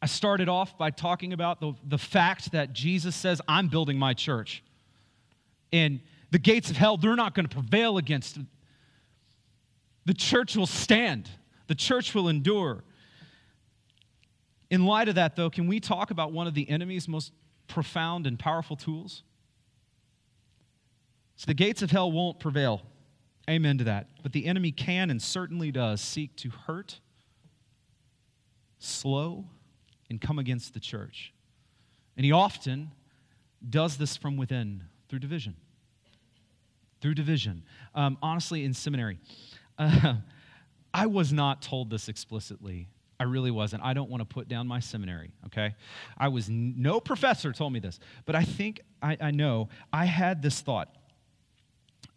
I 0.00 0.06
started 0.06 0.48
off 0.48 0.78
by 0.78 0.90
talking 0.90 1.32
about 1.32 1.60
the, 1.60 1.74
the 1.86 1.98
fact 1.98 2.52
that 2.52 2.72
Jesus 2.72 3.14
says, 3.14 3.42
I'm 3.46 3.68
building 3.68 3.98
my 3.98 4.14
church. 4.14 4.62
And 5.72 6.00
the 6.30 6.38
gates 6.38 6.70
of 6.70 6.76
hell, 6.76 6.96
they're 6.96 7.16
not 7.16 7.34
going 7.34 7.46
to 7.46 7.54
prevail 7.54 7.98
against 7.98 8.38
it. 8.38 8.46
The 10.06 10.14
church 10.14 10.56
will 10.56 10.66
stand, 10.66 11.28
the 11.66 11.74
church 11.74 12.14
will 12.14 12.28
endure. 12.28 12.82
In 14.70 14.86
light 14.86 15.08
of 15.08 15.16
that, 15.16 15.34
though, 15.34 15.50
can 15.50 15.66
we 15.66 15.80
talk 15.80 16.10
about 16.10 16.32
one 16.32 16.46
of 16.46 16.54
the 16.54 16.68
enemy's 16.70 17.08
most 17.08 17.32
profound 17.66 18.26
and 18.26 18.38
powerful 18.38 18.76
tools? 18.76 19.24
So 21.36 21.46
the 21.46 21.54
gates 21.54 21.82
of 21.82 21.90
hell 21.90 22.10
won't 22.12 22.38
prevail. 22.38 22.82
Amen 23.48 23.78
to 23.78 23.84
that. 23.84 24.08
But 24.22 24.32
the 24.32 24.46
enemy 24.46 24.70
can 24.70 25.10
and 25.10 25.20
certainly 25.20 25.72
does 25.72 26.00
seek 26.00 26.36
to 26.36 26.50
hurt, 26.50 27.00
slow, 28.78 29.46
and 30.08 30.20
come 30.20 30.38
against 30.38 30.74
the 30.74 30.80
church. 30.80 31.32
And 32.16 32.24
he 32.24 32.30
often 32.30 32.92
does 33.68 33.96
this 33.96 34.16
from 34.16 34.36
within 34.36 34.84
through 35.08 35.18
division. 35.18 35.56
Through 37.00 37.14
division. 37.14 37.64
Um, 37.94 38.18
honestly, 38.22 38.64
in 38.64 38.74
seminary, 38.74 39.18
uh, 39.78 40.14
I 40.94 41.06
was 41.06 41.32
not 41.32 41.62
told 41.62 41.90
this 41.90 42.08
explicitly 42.08 42.88
I 43.20 43.24
really 43.24 43.50
wasn't. 43.50 43.82
I 43.82 43.92
don't 43.92 44.08
want 44.08 44.22
to 44.22 44.24
put 44.24 44.48
down 44.48 44.66
my 44.66 44.80
seminary, 44.80 45.30
okay? 45.46 45.74
I 46.16 46.28
was, 46.28 46.48
no 46.48 47.00
professor 47.00 47.52
told 47.52 47.70
me 47.70 47.78
this, 47.78 48.00
but 48.24 48.34
I 48.34 48.44
think 48.44 48.80
I, 49.02 49.18
I 49.20 49.30
know 49.30 49.68
I 49.92 50.06
had 50.06 50.40
this 50.40 50.62
thought 50.62 50.96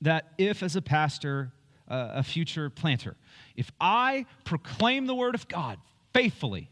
that 0.01 0.31
if, 0.37 0.63
as 0.63 0.77
a 0.77 0.81
pastor, 0.81 1.51
uh, 1.89 2.11
a 2.13 2.23
future 2.23 2.69
planter, 2.69 3.17
if 3.57 3.69
I 3.81 4.25
proclaim 4.45 5.05
the 5.05 5.13
word 5.13 5.35
of 5.35 5.45
God 5.49 5.77
faithfully, 6.13 6.69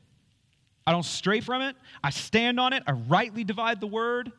I 0.88 0.94
don't 0.94 1.04
stray 1.04 1.42
from 1.42 1.62
it, 1.62 1.76
I 2.02 2.10
stand 2.10 2.58
on 2.58 2.72
it, 2.72 2.84
I 2.88 2.94
rightly 2.94 3.44
divide 3.44 3.82
the 3.82 3.88
word, 3.88 4.32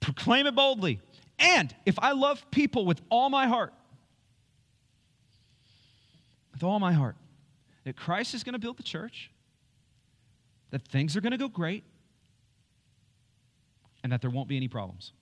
proclaim 0.00 0.46
it 0.46 0.54
boldly, 0.54 1.00
and 1.38 1.74
if 1.84 1.98
I 1.98 2.12
love 2.12 2.50
people 2.50 2.86
with 2.86 3.02
all 3.10 3.28
my 3.28 3.46
heart, 3.46 3.74
with 6.54 6.62
all 6.62 6.80
my 6.80 6.94
heart, 6.94 7.16
that 7.88 7.96
Christ 7.96 8.34
is 8.34 8.44
going 8.44 8.52
to 8.52 8.58
build 8.58 8.76
the 8.76 8.82
church, 8.82 9.30
that 10.72 10.82
things 10.82 11.16
are 11.16 11.22
going 11.22 11.30
to 11.30 11.38
go 11.38 11.48
great, 11.48 11.84
and 14.02 14.12
that 14.12 14.20
there 14.20 14.28
won't 14.28 14.46
be 14.46 14.58
any 14.58 14.68
problems. 14.68 15.12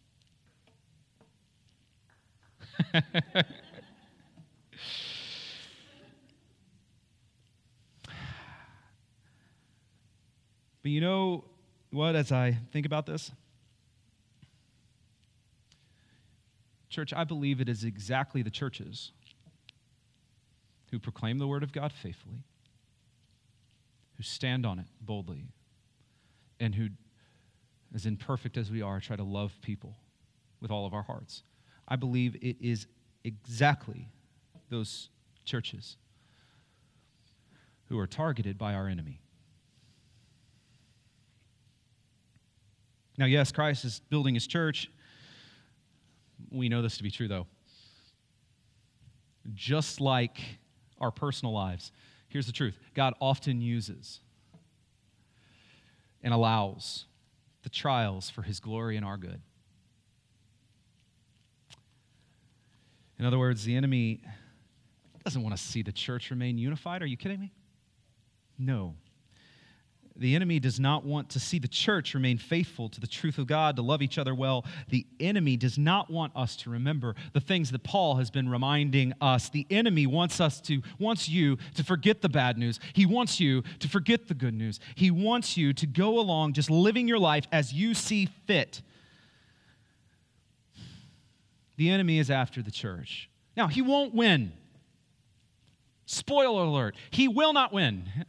but 2.93 3.45
you 10.83 11.01
know 11.01 11.45
what, 11.93 12.17
as 12.17 12.33
I 12.33 12.59
think 12.73 12.85
about 12.85 13.07
this? 13.07 13.31
Church, 16.91 17.13
I 17.13 17.23
believe 17.23 17.61
it 17.61 17.69
is 17.69 17.85
exactly 17.85 18.43
the 18.43 18.51
churches 18.51 19.13
who 20.91 20.99
proclaim 20.99 21.39
the 21.39 21.47
word 21.47 21.63
of 21.63 21.73
God 21.73 21.93
faithfully 21.93 22.43
who 24.17 24.23
stand 24.23 24.65
on 24.65 24.79
it 24.79 24.87
boldly, 25.01 25.47
and 26.59 26.75
who, 26.75 26.89
as 27.95 28.07
imperfect 28.07 28.57
as 28.57 28.71
we 28.71 28.83
are, 28.83 29.01
try 29.01 29.17
to 29.17 29.23
love 29.23 29.53
people 29.63 29.97
with 30.61 30.71
all 30.71 30.87
of 30.87 30.95
our 30.95 31.03
hearts. 31.03 31.43
I 31.87 31.97
believe 31.97 32.37
it 32.41 32.57
is 32.61 32.87
exactly 33.25 34.09
those 34.71 35.11
churches 35.45 35.97
who 37.89 37.99
are 37.99 38.07
targeted 38.07 38.59
by 38.59 38.75
our 38.75 38.89
enemy. 38.89 39.21
Now, 43.19 43.27
yes, 43.27 43.53
Christ 43.53 43.85
is 43.85 44.01
building 44.11 44.35
his 44.35 44.47
church. 44.47 44.91
We 46.51 46.69
know 46.69 46.83
this 46.83 46.97
to 46.99 47.03
be 47.03 47.11
true, 47.11 47.29
though. 47.29 47.47
Just 49.55 50.01
like 50.01 50.39
our 51.01 51.11
personal 51.11 51.55
lives, 51.55 51.93
Here's 52.37 52.45
the 52.45 52.53
truth 52.53 52.79
God 52.93 53.15
often 53.19 53.63
uses 53.63 54.21
and 56.23 56.35
allows 56.35 57.07
the 57.63 57.71
trials 57.71 58.29
for 58.29 58.43
his 58.43 58.61
glory 58.61 58.99
and 58.99 59.07
our 59.07 59.17
good. 59.17 59.41
In 63.19 63.25
other 63.25 63.39
words, 63.39 63.65
the 63.65 63.75
enemy 63.75 64.21
doesn't 65.25 65.43
want 65.43 65.57
to 65.57 65.63
see 65.63 65.81
the 65.81 65.93
church 65.93 66.31
remain 66.31 66.59
unified. 66.59 67.01
Are 67.01 67.07
you 67.07 67.17
kidding 67.17 67.41
me? 67.41 67.55
No. 68.59 68.97
The 70.19 70.35
enemy 70.35 70.59
does 70.59 70.81
not 70.81 71.05
want 71.05 71.31
to 71.31 71.41
see 71.41 71.59
the 71.59 71.69
church 71.69 72.15
remain 72.15 72.39
faithful 72.39 72.89
to 72.89 73.01
the 73.01 73.07
truth 73.07 73.39
of 73.39 73.47
God, 73.47 73.77
to 73.77 73.83
love 73.83 74.03
each 74.03 74.19
other 74.19 74.35
well. 74.35 74.65
The 74.89 75.07
enemy 75.21 75.57
does 75.57 75.79
not 75.79 76.11
want 76.11 76.33
us 76.35 76.57
to 76.57 76.71
remember 76.71 77.15
the 77.33 77.41
things 77.41 77.71
that 77.71 77.83
Paul 77.83 78.17
has 78.17 78.31
been 78.31 78.49
reminding 78.49 79.13
us. 79.21 79.49
The 79.49 79.67
enemy 79.71 80.07
wants 80.07 80.41
us 80.41 80.61
to 80.63 80.83
wants 80.99 81.29
you 81.29 81.59
to 81.75 81.85
forget 81.85 82.23
the 82.23 82.29
bad 82.29 82.59
news. 82.59 82.81
He 82.93 83.07
wants 83.07 83.41
you 83.41 83.63
to 83.81 83.89
forget 83.89 84.29
the 84.29 84.35
good 84.35 84.55
news. 84.55 84.81
He 84.95 85.11
wants 85.11 85.57
you 85.57 85.73
to 85.75 85.87
go 85.87 86.19
along 86.19 86.55
just 86.55 86.71
living 86.71 87.07
your 87.07 87.19
life 87.19 87.47
as 87.53 87.73
you 87.73 87.95
see 87.95 88.29
fit. 88.47 88.83
The 91.77 91.91
enemy 91.91 92.19
is 92.19 92.31
after 92.31 92.63
the 92.63 92.71
church. 92.71 93.29
Now, 93.57 93.69
he 93.69 93.83
won't 93.83 94.15
win. 94.15 94.53
Spoiler 96.07 96.63
alert, 96.65 96.95
he 97.11 97.29
will 97.29 97.53
not 97.53 97.73
win. 97.73 98.05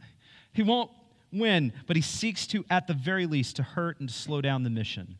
He 0.54 0.64
won't 0.64 0.90
win, 1.32 1.72
but 1.86 1.96
he 1.96 2.02
seeks 2.02 2.46
to, 2.48 2.64
at 2.70 2.86
the 2.86 2.94
very 2.94 3.26
least, 3.26 3.56
to 3.56 3.62
hurt 3.62 4.00
and 4.00 4.08
to 4.08 4.14
slow 4.14 4.40
down 4.40 4.62
the 4.62 4.70
mission. 4.70 5.18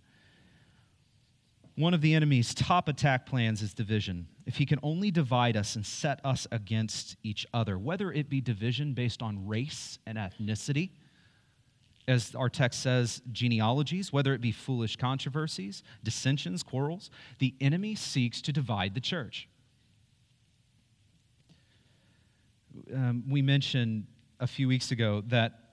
One 1.76 1.94
of 1.94 2.00
the 2.00 2.14
enemy's 2.14 2.54
top 2.54 2.88
attack 2.88 3.26
plans 3.26 3.62
is 3.62 3.72
division. 3.72 4.26
If 4.46 4.56
he 4.56 4.66
can 4.66 4.80
only 4.82 5.12
divide 5.12 5.56
us 5.56 5.76
and 5.76 5.86
set 5.86 6.20
us 6.24 6.46
against 6.50 7.16
each 7.22 7.46
other, 7.54 7.78
whether 7.78 8.10
it 8.10 8.28
be 8.28 8.40
division 8.40 8.94
based 8.94 9.22
on 9.22 9.46
race 9.46 10.00
and 10.04 10.18
ethnicity, 10.18 10.90
as 12.08 12.34
our 12.34 12.48
text 12.48 12.82
says, 12.82 13.22
genealogies, 13.30 14.12
whether 14.12 14.32
it 14.32 14.40
be 14.40 14.50
foolish 14.50 14.96
controversies, 14.96 15.82
dissensions, 16.02 16.62
quarrels, 16.62 17.10
the 17.38 17.54
enemy 17.60 17.94
seeks 17.94 18.40
to 18.42 18.52
divide 18.52 18.94
the 18.94 19.00
church. 19.00 19.46
Um, 22.92 23.22
we 23.28 23.42
mentioned 23.42 24.06
a 24.40 24.46
few 24.46 24.66
weeks 24.68 24.90
ago 24.90 25.22
that 25.28 25.67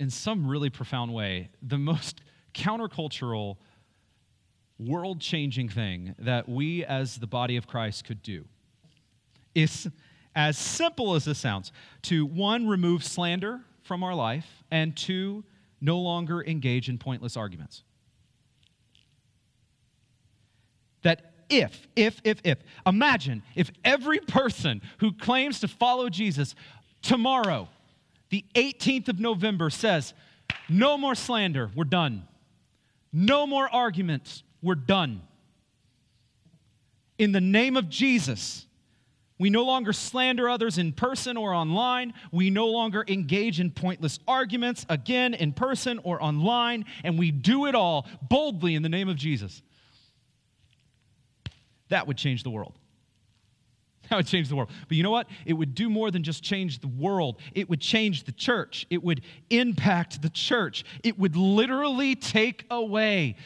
in 0.00 0.08
some 0.08 0.46
really 0.46 0.70
profound 0.70 1.12
way, 1.12 1.50
the 1.62 1.78
most 1.78 2.22
countercultural, 2.54 3.58
world 4.78 5.20
changing 5.20 5.68
thing 5.68 6.14
that 6.18 6.48
we 6.48 6.84
as 6.86 7.18
the 7.18 7.26
body 7.26 7.56
of 7.56 7.66
Christ 7.66 8.06
could 8.06 8.22
do 8.22 8.46
is 9.54 9.88
as 10.34 10.56
simple 10.56 11.14
as 11.14 11.26
this 11.26 11.38
sounds 11.38 11.70
to 12.02 12.24
one, 12.24 12.66
remove 12.66 13.04
slander 13.04 13.60
from 13.82 14.02
our 14.02 14.14
life, 14.14 14.64
and 14.70 14.96
two, 14.96 15.44
no 15.82 15.98
longer 15.98 16.42
engage 16.42 16.88
in 16.88 16.96
pointless 16.96 17.36
arguments. 17.36 17.82
That 21.02 21.34
if, 21.50 21.86
if, 21.94 22.22
if, 22.24 22.40
if, 22.42 22.58
imagine 22.86 23.42
if 23.54 23.70
every 23.84 24.20
person 24.20 24.80
who 24.98 25.12
claims 25.12 25.60
to 25.60 25.68
follow 25.68 26.08
Jesus 26.08 26.54
tomorrow 27.02 27.68
the 28.30 28.44
18th 28.54 29.08
of 29.08 29.20
November 29.20 29.70
says, 29.70 30.14
No 30.68 30.96
more 30.96 31.14
slander, 31.14 31.70
we're 31.74 31.84
done. 31.84 32.26
No 33.12 33.46
more 33.46 33.68
arguments, 33.68 34.42
we're 34.62 34.76
done. 34.76 35.22
In 37.18 37.32
the 37.32 37.40
name 37.40 37.76
of 37.76 37.88
Jesus, 37.88 38.66
we 39.40 39.50
no 39.50 39.64
longer 39.64 39.92
slander 39.92 40.48
others 40.48 40.78
in 40.78 40.92
person 40.92 41.36
or 41.36 41.52
online. 41.52 42.14
We 42.30 42.50
no 42.50 42.66
longer 42.66 43.04
engage 43.08 43.58
in 43.58 43.70
pointless 43.70 44.18
arguments, 44.28 44.86
again, 44.88 45.34
in 45.34 45.52
person 45.52 45.98
or 46.04 46.22
online. 46.22 46.84
And 47.04 47.18
we 47.18 47.30
do 47.30 47.66
it 47.66 47.74
all 47.74 48.06
boldly 48.22 48.74
in 48.74 48.82
the 48.82 48.88
name 48.88 49.08
of 49.08 49.16
Jesus. 49.16 49.62
That 51.88 52.06
would 52.06 52.16
change 52.16 52.42
the 52.42 52.50
world. 52.50 52.74
That 54.10 54.16
would 54.16 54.26
change 54.26 54.48
the 54.48 54.56
world. 54.56 54.70
But 54.88 54.96
you 54.96 55.04
know 55.04 55.12
what? 55.12 55.28
It 55.46 55.52
would 55.52 55.74
do 55.74 55.88
more 55.88 56.10
than 56.10 56.24
just 56.24 56.42
change 56.42 56.80
the 56.80 56.88
world, 56.88 57.40
it 57.54 57.70
would 57.70 57.80
change 57.80 58.24
the 58.24 58.32
church, 58.32 58.86
it 58.90 59.02
would 59.02 59.22
impact 59.48 60.20
the 60.20 60.30
church, 60.30 60.84
it 61.04 61.18
would 61.18 61.36
literally 61.36 62.16
take 62.16 62.66
away 62.70 63.36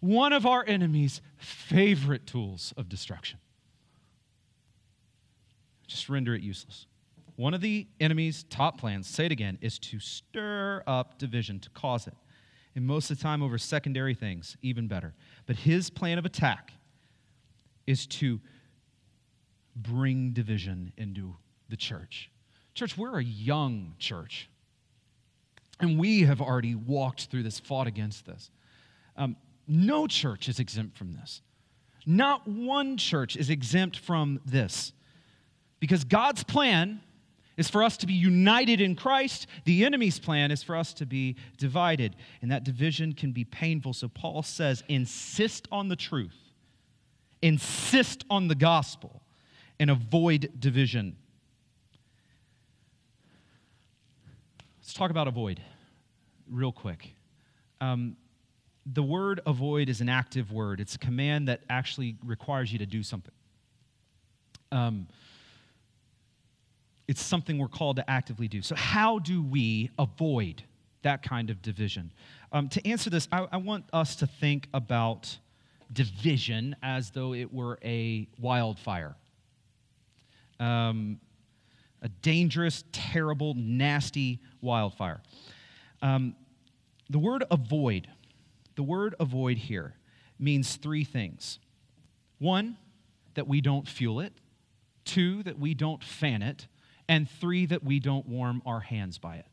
one 0.00 0.32
of 0.32 0.46
our 0.46 0.64
enemy's 0.66 1.20
favorite 1.36 2.26
tools 2.26 2.72
of 2.76 2.88
destruction. 2.88 3.38
Just 5.86 6.08
render 6.08 6.34
it 6.34 6.42
useless. 6.42 6.86
One 7.36 7.52
of 7.52 7.60
the 7.60 7.86
enemy's 8.00 8.44
top 8.44 8.80
plans, 8.80 9.06
say 9.06 9.26
it 9.26 9.32
again, 9.32 9.58
is 9.60 9.78
to 9.80 10.00
stir 10.00 10.82
up 10.86 11.18
division, 11.18 11.60
to 11.60 11.70
cause 11.70 12.06
it. 12.06 12.14
And 12.74 12.86
most 12.86 13.10
of 13.10 13.18
the 13.18 13.22
time 13.22 13.42
over 13.42 13.58
secondary 13.58 14.14
things, 14.14 14.56
even 14.62 14.88
better. 14.88 15.14
But 15.44 15.56
his 15.56 15.90
plan 15.90 16.18
of 16.18 16.24
attack 16.24 16.72
is 17.86 18.06
to 18.06 18.40
bring 19.76 20.32
division 20.32 20.92
into 20.96 21.36
the 21.68 21.76
church. 21.76 22.30
Church, 22.74 22.96
we're 22.96 23.18
a 23.18 23.24
young 23.24 23.94
church. 23.98 24.48
And 25.80 25.98
we 25.98 26.22
have 26.22 26.40
already 26.40 26.74
walked 26.74 27.26
through 27.26 27.42
this, 27.42 27.60
fought 27.60 27.86
against 27.86 28.24
this. 28.24 28.50
Um, 29.16 29.36
no 29.68 30.06
church 30.06 30.48
is 30.48 30.58
exempt 30.58 30.96
from 30.96 31.12
this. 31.12 31.42
Not 32.06 32.46
one 32.48 32.96
church 32.96 33.36
is 33.36 33.50
exempt 33.50 33.98
from 33.98 34.40
this. 34.46 34.92
Because 35.80 36.04
God's 36.04 36.44
plan 36.44 37.00
is 37.58 37.68
for 37.68 37.82
us 37.82 37.96
to 37.98 38.06
be 38.06 38.14
united 38.14 38.80
in 38.80 38.94
Christ. 38.94 39.46
The 39.64 39.84
enemy's 39.84 40.18
plan 40.18 40.50
is 40.50 40.62
for 40.62 40.76
us 40.76 40.94
to 40.94 41.06
be 41.06 41.36
divided. 41.58 42.16
And 42.40 42.50
that 42.50 42.64
division 42.64 43.12
can 43.12 43.32
be 43.32 43.44
painful. 43.44 43.92
So 43.92 44.08
Paul 44.08 44.42
says, 44.42 44.82
insist 44.88 45.68
on 45.72 45.88
the 45.88 45.96
truth, 45.96 46.36
insist 47.42 48.24
on 48.30 48.48
the 48.48 48.54
gospel 48.54 49.22
and 49.78 49.90
avoid 49.90 50.50
division. 50.58 51.16
Let's 54.80 54.94
talk 54.94 55.10
about 55.10 55.28
avoid 55.28 55.60
real 56.50 56.72
quick. 56.72 57.14
Um, 57.80 58.16
the 58.86 59.02
word 59.02 59.40
avoid 59.46 59.88
is 59.88 60.00
an 60.00 60.08
active 60.08 60.52
word, 60.52 60.80
it's 60.80 60.94
a 60.94 60.98
command 60.98 61.48
that 61.48 61.60
actually 61.68 62.16
requires 62.24 62.72
you 62.72 62.78
to 62.78 62.86
do 62.86 63.02
something. 63.02 63.34
Um, 64.72 65.08
it's 67.08 67.22
something 67.22 67.58
we're 67.58 67.68
called 67.68 67.96
to 67.96 68.10
actively 68.10 68.48
do. 68.48 68.62
So, 68.62 68.74
how 68.74 69.18
do 69.18 69.42
we 69.42 69.90
avoid 69.98 70.62
that 71.02 71.22
kind 71.22 71.50
of 71.50 71.62
division? 71.62 72.12
Um, 72.52 72.68
to 72.70 72.86
answer 72.86 73.10
this, 73.10 73.28
I, 73.30 73.46
I 73.52 73.56
want 73.58 73.84
us 73.92 74.16
to 74.16 74.26
think 74.26 74.68
about 74.74 75.36
division 75.92 76.74
as 76.82 77.10
though 77.10 77.32
it 77.32 77.52
were 77.52 77.78
a 77.84 78.28
wildfire 78.40 79.14
um, 80.60 81.20
a 82.02 82.08
dangerous, 82.08 82.84
terrible, 82.92 83.54
nasty 83.54 84.40
wildfire. 84.60 85.20
Um, 86.02 86.34
the 87.08 87.18
word 87.18 87.44
avoid, 87.50 88.08
the 88.74 88.82
word 88.82 89.14
avoid 89.18 89.58
here 89.58 89.94
means 90.38 90.76
three 90.76 91.04
things. 91.04 91.58
One, 92.38 92.76
that 93.34 93.46
we 93.46 93.60
don't 93.60 93.88
fuel 93.88 94.20
it. 94.20 94.32
Two, 95.04 95.42
that 95.44 95.58
we 95.58 95.74
don't 95.74 96.02
fan 96.02 96.42
it. 96.42 96.66
And 97.08 97.30
three, 97.30 97.66
that 97.66 97.84
we 97.84 98.00
don't 98.00 98.26
warm 98.26 98.62
our 98.66 98.80
hands 98.80 99.18
by 99.18 99.36
it. 99.36 99.46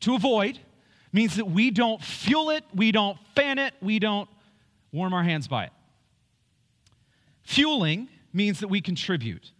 To 0.00 0.14
avoid 0.16 0.58
means 1.12 1.36
that 1.36 1.46
we 1.46 1.70
don't 1.70 2.02
fuel 2.02 2.50
it, 2.50 2.64
we 2.74 2.90
don't 2.90 3.16
fan 3.36 3.58
it, 3.58 3.74
we 3.80 3.98
don't 3.98 4.28
warm 4.90 5.14
our 5.14 5.22
hands 5.22 5.46
by 5.46 5.64
it. 5.64 5.72
Fueling 7.42 8.08
means 8.32 8.60
that 8.60 8.68
we 8.68 8.80
contribute. 8.80 9.52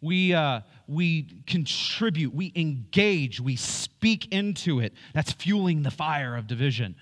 We, 0.00 0.32
uh, 0.32 0.60
we 0.86 1.42
contribute, 1.46 2.34
we 2.34 2.52
engage, 2.56 3.40
we 3.40 3.56
speak 3.56 4.32
into 4.32 4.80
it. 4.80 4.94
That's 5.12 5.32
fueling 5.32 5.82
the 5.82 5.90
fire 5.90 6.36
of 6.36 6.46
division. 6.46 6.96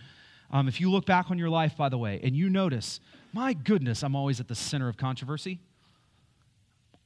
Um, 0.50 0.66
if 0.66 0.80
you 0.80 0.90
look 0.90 1.06
back 1.06 1.30
on 1.30 1.38
your 1.38 1.50
life, 1.50 1.76
by 1.76 1.88
the 1.88 1.98
way, 1.98 2.20
and 2.22 2.34
you 2.34 2.48
notice, 2.48 3.00
my 3.32 3.52
goodness, 3.52 4.02
I'm 4.02 4.16
always 4.16 4.40
at 4.40 4.48
the 4.48 4.54
center 4.54 4.88
of 4.88 4.96
controversy. 4.96 5.60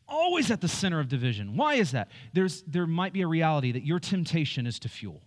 Always 0.09 0.51
at 0.51 0.61
the 0.61 0.69
center 0.69 1.01
of 1.01 1.09
division. 1.09 1.57
Why 1.57 1.75
is 1.75 1.93
that? 1.93 2.09
There's, 2.33 2.63
there 2.63 2.87
might 2.87 3.13
be 3.13 3.23
a 3.23 3.27
reality 3.27 3.73
that 3.73 3.85
your 3.85 3.99
temptation 3.99 4.67
is 4.67 4.79
to 4.81 4.89
fuel. 4.89 5.21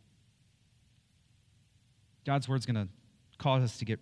God's 2.25 2.47
word's 2.49 2.65
going 2.65 2.75
to 2.75 2.87
cause 3.37 3.63
us 3.63 3.77
to 3.79 3.85
get 3.85 3.99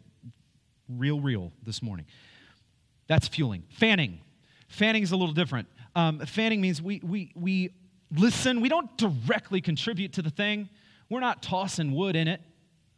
real, 0.87 1.19
real 1.19 1.51
this 1.65 1.81
morning. 1.81 2.05
That's 3.07 3.27
fueling. 3.27 3.63
Fanning. 3.69 4.21
Fanning 4.73 5.03
is 5.03 5.11
a 5.11 5.15
little 5.15 5.35
different. 5.35 5.67
Um, 5.95 6.19
fanning 6.21 6.59
means 6.59 6.81
we, 6.81 6.99
we, 7.03 7.31
we 7.35 7.75
listen, 8.17 8.59
we 8.59 8.69
don't 8.69 8.97
directly 8.97 9.61
contribute 9.61 10.13
to 10.13 10.23
the 10.23 10.31
thing. 10.31 10.67
We're 11.11 11.19
not 11.19 11.43
tossing 11.43 11.91
wood 11.91 12.15
in 12.15 12.27
it, 12.27 12.41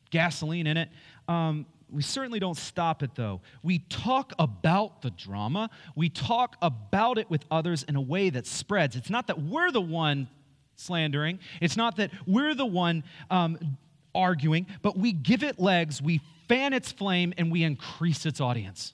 gasoline 0.10 0.68
in 0.68 0.78
it. 0.78 0.88
Um, 1.28 1.66
we 1.92 2.02
certainly 2.02 2.40
don't 2.40 2.56
stop 2.56 3.04
it 3.04 3.14
though. 3.16 3.42
We 3.62 3.80
talk 3.80 4.32
about 4.40 5.02
the 5.02 5.10
drama, 5.12 5.70
we 5.98 6.08
talk 6.08 6.56
about 6.62 7.18
it 7.18 7.30
with 7.30 7.44
others 7.52 7.84
in 7.84 7.98
a 7.98 8.02
way 8.02 8.30
that 8.30 8.48
spreads. 8.48 8.96
It's 8.96 9.10
not 9.10 9.28
that 9.28 9.42
we're 9.42 9.72
the 9.72 9.82
one 9.82 10.30
slandering, 10.78 11.40
it's 11.60 11.76
not 11.76 11.98
that 11.98 12.12
we're 12.26 12.56
the 12.56 12.66
one 12.66 13.04
um, 13.30 13.78
arguing, 14.14 14.66
but 14.82 14.98
we 14.98 15.12
give 15.12 15.44
it 15.44 15.60
legs, 15.60 16.02
we 16.02 16.22
fan 16.48 16.72
its 16.72 16.94
flame, 16.94 17.34
and 17.38 17.52
we 17.52 17.64
increase 17.64 18.26
its 18.26 18.40
audience. 18.40 18.94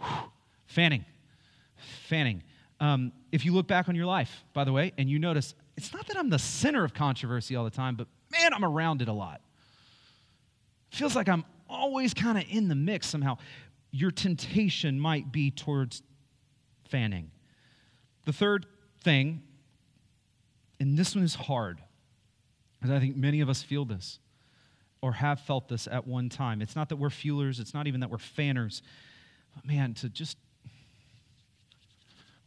Whew. 0.00 0.32
Fanning. 0.68 1.04
Fanning. 2.08 2.42
Um, 2.78 3.12
if 3.32 3.44
you 3.44 3.52
look 3.52 3.66
back 3.66 3.88
on 3.88 3.94
your 3.94 4.06
life, 4.06 4.44
by 4.52 4.64
the 4.64 4.72
way, 4.72 4.92
and 4.96 5.10
you 5.10 5.18
notice, 5.18 5.54
it's 5.76 5.92
not 5.92 6.06
that 6.06 6.16
I'm 6.16 6.30
the 6.30 6.38
center 6.38 6.84
of 6.84 6.94
controversy 6.94 7.56
all 7.56 7.64
the 7.64 7.70
time, 7.70 7.96
but 7.96 8.06
man, 8.30 8.54
I'm 8.54 8.64
around 8.64 9.02
it 9.02 9.08
a 9.08 9.12
lot. 9.12 9.40
feels 10.90 11.16
like 11.16 11.28
I'm 11.28 11.44
always 11.68 12.14
kind 12.14 12.38
of 12.38 12.44
in 12.48 12.68
the 12.68 12.74
mix 12.74 13.06
somehow. 13.06 13.38
Your 13.90 14.10
temptation 14.10 15.00
might 15.00 15.32
be 15.32 15.50
towards 15.50 16.02
fanning. 16.88 17.30
The 18.24 18.32
third 18.32 18.66
thing, 19.02 19.42
and 20.78 20.96
this 20.98 21.14
one 21.14 21.24
is 21.24 21.34
hard, 21.34 21.80
because 22.78 22.94
I 22.94 23.00
think 23.00 23.16
many 23.16 23.40
of 23.40 23.48
us 23.48 23.62
feel 23.62 23.84
this 23.84 24.18
or 25.00 25.12
have 25.12 25.40
felt 25.40 25.68
this 25.68 25.86
at 25.86 26.06
one 26.06 26.28
time. 26.28 26.60
It's 26.60 26.76
not 26.76 26.90
that 26.90 26.96
we're 26.96 27.08
fuelers, 27.08 27.58
it's 27.58 27.72
not 27.72 27.86
even 27.86 28.00
that 28.00 28.10
we're 28.10 28.18
fanners, 28.18 28.82
but 29.54 29.64
man, 29.64 29.94
to 29.94 30.08
just 30.08 30.36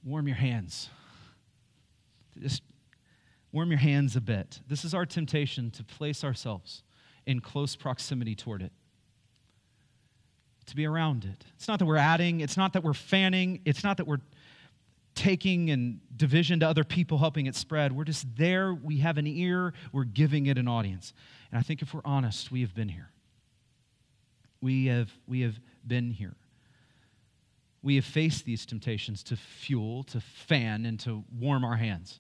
warm 0.04 0.28
your 0.28 0.38
hands. 0.38 0.90
Just 2.40 2.64
warm 3.52 3.70
your 3.70 3.80
hands 3.80 4.16
a 4.16 4.22
bit. 4.22 4.60
This 4.68 4.86
is 4.86 4.94
our 4.94 5.06
temptation 5.06 5.72
to 5.72 5.84
place 5.84 6.24
ourselves 6.24 6.84
in 7.26 7.40
close 7.40 7.76
proximity 7.76 8.36
toward 8.36 8.62
it, 8.62 8.72
to 10.66 10.76
be 10.76 10.86
around 10.86 11.26
it. 11.26 11.46
It's 11.56 11.68
not 11.68 11.80
that 11.80 11.86
we're 11.86 11.98
adding, 11.98 12.40
it's 12.40 12.58
not 12.58 12.74
that 12.74 12.84
we're 12.84 12.94
fanning, 12.94 13.62
it's 13.66 13.84
not 13.84 13.98
that 13.98 14.08
we're 14.08 14.22
taking 15.14 15.70
and 15.70 16.00
division 16.16 16.62
to 16.62 16.68
other 16.68 16.84
people, 16.84 17.18
helping 17.18 17.46
it 17.46 17.56
spread. 17.56 17.92
We're 17.92 18.06
just 18.06 18.26
there. 18.38 18.74
We 18.74 19.00
have 19.00 19.18
an 19.18 19.28
ear. 19.28 19.74
We're 19.92 20.06
giving 20.06 20.46
it 20.46 20.58
an 20.58 20.70
audience. 20.70 21.14
And 21.52 21.60
I 21.60 21.62
think 21.62 21.82
if 21.82 21.94
we're 21.94 22.02
honest, 22.06 22.50
we 22.50 22.62
have 22.62 22.74
been 22.74 22.88
here. 22.88 23.10
We 24.62 24.86
have, 24.86 25.12
we 25.28 25.42
have 25.42 25.60
been 25.86 26.12
here 26.12 26.36
we 27.84 27.96
have 27.96 28.06
faced 28.06 28.46
these 28.46 28.66
temptations 28.66 29.24
to 29.24 29.36
fuel, 29.36 30.04
to 30.04 30.22
fan, 30.22 30.86
and 30.86 31.00
to 31.02 31.24
warm 31.40 31.64
our 31.64 31.78
hands. 31.78 32.20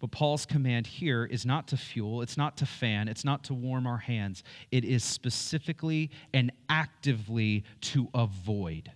But 0.00 0.10
Paul's 0.10 0.44
command 0.44 0.86
here 0.86 1.24
is 1.24 1.46
not 1.46 1.68
to 1.68 1.76
fuel, 1.76 2.20
it's 2.20 2.36
not 2.36 2.58
to 2.58 2.66
fan, 2.66 3.08
it's 3.08 3.24
not 3.24 3.44
to 3.44 3.54
warm 3.54 3.86
our 3.86 3.98
hands. 3.98 4.44
It 4.70 4.84
is 4.84 5.02
specifically 5.02 6.10
and 6.32 6.52
actively 6.68 7.64
to 7.80 8.08
avoid. 8.14 8.92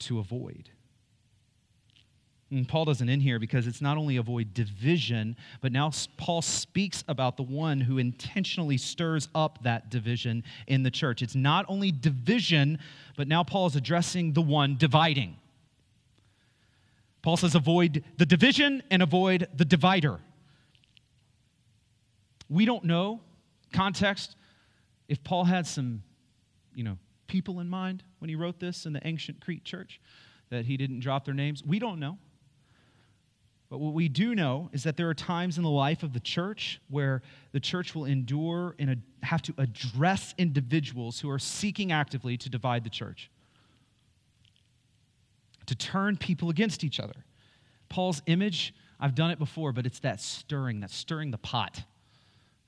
To 0.00 0.18
avoid. 0.20 0.70
And 2.50 2.68
Paul 2.68 2.84
doesn't 2.84 3.08
end 3.08 3.22
here 3.22 3.40
because 3.40 3.66
it's 3.66 3.80
not 3.80 3.96
only 3.96 4.18
avoid 4.18 4.54
division, 4.54 5.36
but 5.60 5.72
now 5.72 5.90
Paul 6.16 6.42
speaks 6.42 7.02
about 7.08 7.36
the 7.36 7.42
one 7.42 7.80
who 7.80 7.98
intentionally 7.98 8.76
stirs 8.76 9.28
up 9.34 9.58
that 9.64 9.90
division 9.90 10.44
in 10.68 10.84
the 10.84 10.90
church. 10.90 11.22
It's 11.22 11.34
not 11.34 11.66
only 11.68 11.90
division, 11.90 12.78
but 13.16 13.26
now 13.26 13.42
Paul 13.42 13.66
is 13.66 13.74
addressing 13.74 14.32
the 14.32 14.42
one 14.42 14.76
dividing. 14.76 15.36
Paul 17.22 17.36
says, 17.36 17.56
avoid 17.56 18.04
the 18.16 18.26
division 18.26 18.84
and 18.92 19.02
avoid 19.02 19.48
the 19.56 19.64
divider. 19.64 20.20
We 22.48 22.64
don't 22.64 22.84
know 22.84 23.22
context 23.72 24.36
if 25.08 25.24
Paul 25.24 25.44
had 25.44 25.66
some, 25.66 26.04
you 26.76 26.84
know, 26.84 26.98
people 27.26 27.58
in 27.58 27.68
mind 27.68 28.04
when 28.20 28.28
he 28.28 28.36
wrote 28.36 28.60
this 28.60 28.86
in 28.86 28.92
the 28.92 29.04
ancient 29.04 29.40
Crete 29.40 29.64
church 29.64 30.00
that 30.50 30.66
he 30.66 30.76
didn't 30.76 31.00
drop 31.00 31.24
their 31.24 31.34
names. 31.34 31.64
We 31.64 31.80
don't 31.80 31.98
know. 31.98 32.18
But 33.68 33.78
what 33.78 33.94
we 33.94 34.08
do 34.08 34.34
know 34.34 34.70
is 34.72 34.84
that 34.84 34.96
there 34.96 35.08
are 35.08 35.14
times 35.14 35.56
in 35.56 35.64
the 35.64 35.70
life 35.70 36.02
of 36.02 36.12
the 36.12 36.20
church 36.20 36.80
where 36.88 37.22
the 37.52 37.58
church 37.58 37.94
will 37.94 38.04
endure 38.04 38.76
and 38.78 39.02
have 39.22 39.42
to 39.42 39.54
address 39.58 40.34
individuals 40.38 41.18
who 41.18 41.28
are 41.30 41.38
seeking 41.38 41.90
actively 41.90 42.36
to 42.36 42.48
divide 42.48 42.84
the 42.84 42.90
church, 42.90 43.28
to 45.66 45.74
turn 45.74 46.16
people 46.16 46.48
against 46.48 46.84
each 46.84 47.00
other. 47.00 47.24
Paul's 47.88 48.22
image, 48.26 48.72
I've 49.00 49.16
done 49.16 49.32
it 49.32 49.38
before, 49.38 49.72
but 49.72 49.84
it's 49.84 49.98
that 50.00 50.20
stirring, 50.20 50.80
that 50.80 50.90
stirring 50.90 51.32
the 51.32 51.38
pot. 51.38 51.82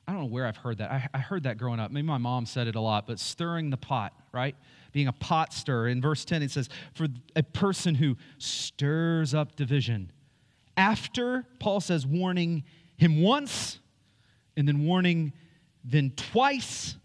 I 0.09 0.13
don't 0.13 0.23
know 0.23 0.27
where 0.27 0.47
I've 0.47 0.57
heard 0.57 0.79
that. 0.79 0.91
I, 0.91 1.09
I 1.15 1.19
heard 1.19 1.45
that 1.45 1.59
growing 1.59 1.79
up. 1.79 1.93
Maybe 1.93 2.07
my 2.07 2.19
mom 2.19 2.45
said 2.47 2.67
it 2.67 2.75
a 2.75 2.81
lot, 2.81 3.07
but 3.07 3.21
stirring 3.21 3.71
the 3.71 3.77
pot, 3.77 4.15
right? 4.33 4.57
Being 4.91 5.07
a 5.07 5.13
pot 5.13 5.53
stirrer. 5.53 5.87
In 5.87 6.01
verse 6.01 6.25
10, 6.25 6.43
it 6.43 6.51
says, 6.51 6.69
For 6.95 7.07
a 7.37 7.43
person 7.43 7.95
who 7.95 8.17
stirs 8.39 9.35
up 9.35 9.55
division 9.55 10.11
after 10.79 11.45
Paul 11.59 11.81
says 11.81 12.07
warning 12.07 12.65
him 12.97 13.21
once 13.21 13.81
and 14.57 14.67
then 14.67 14.87
warning 14.87 15.35
then 15.85 16.13
twice. 16.17 16.97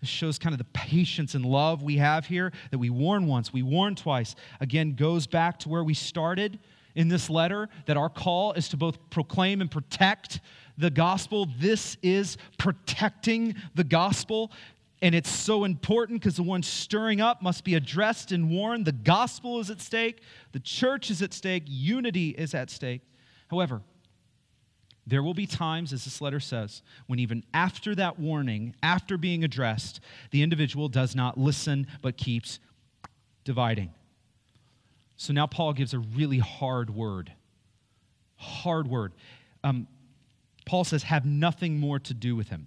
This 0.00 0.08
shows 0.08 0.38
kind 0.38 0.54
of 0.54 0.58
the 0.58 0.64
patience 0.72 1.34
and 1.34 1.44
love 1.44 1.82
we 1.82 1.96
have 1.96 2.26
here 2.26 2.52
that 2.70 2.78
we 2.78 2.88
warn 2.88 3.26
once, 3.26 3.52
we 3.52 3.62
warn 3.62 3.96
twice. 3.96 4.34
Again, 4.60 4.94
goes 4.94 5.26
back 5.26 5.58
to 5.60 5.68
where 5.68 5.82
we 5.82 5.94
started 5.94 6.58
in 6.94 7.08
this 7.08 7.28
letter 7.28 7.68
that 7.86 7.96
our 7.96 8.08
call 8.08 8.52
is 8.52 8.68
to 8.68 8.76
both 8.76 8.98
proclaim 9.10 9.60
and 9.60 9.70
protect 9.70 10.40
the 10.78 10.90
gospel. 10.90 11.48
This 11.58 11.96
is 12.02 12.36
protecting 12.58 13.56
the 13.74 13.84
gospel. 13.84 14.52
And 15.02 15.14
it's 15.14 15.30
so 15.30 15.64
important 15.64 16.20
because 16.20 16.36
the 16.36 16.42
one 16.42 16.62
stirring 16.62 17.20
up 17.20 17.42
must 17.42 17.64
be 17.64 17.74
addressed 17.74 18.32
and 18.32 18.50
warned. 18.50 18.86
The 18.86 18.92
gospel 18.92 19.60
is 19.60 19.70
at 19.70 19.80
stake, 19.80 20.22
the 20.52 20.60
church 20.60 21.10
is 21.10 21.20
at 21.22 21.34
stake, 21.34 21.64
unity 21.66 22.30
is 22.30 22.54
at 22.54 22.70
stake. 22.70 23.02
However, 23.48 23.82
there 25.06 25.22
will 25.22 25.34
be 25.34 25.46
times, 25.46 25.92
as 25.92 26.04
this 26.04 26.20
letter 26.20 26.40
says, 26.40 26.82
when 27.06 27.18
even 27.20 27.44
after 27.54 27.94
that 27.94 28.18
warning, 28.18 28.74
after 28.82 29.16
being 29.16 29.44
addressed, 29.44 30.00
the 30.32 30.42
individual 30.42 30.88
does 30.88 31.14
not 31.14 31.38
listen 31.38 31.86
but 32.02 32.16
keeps 32.16 32.58
dividing. 33.44 33.92
So 35.16 35.32
now 35.32 35.46
Paul 35.46 35.72
gives 35.74 35.94
a 35.94 36.00
really 36.00 36.38
hard 36.38 36.90
word. 36.90 37.32
Hard 38.34 38.88
word. 38.88 39.12
Um, 39.62 39.86
Paul 40.66 40.82
says, 40.82 41.04
have 41.04 41.24
nothing 41.24 41.78
more 41.78 42.00
to 42.00 42.12
do 42.12 42.34
with 42.34 42.48
him. 42.48 42.66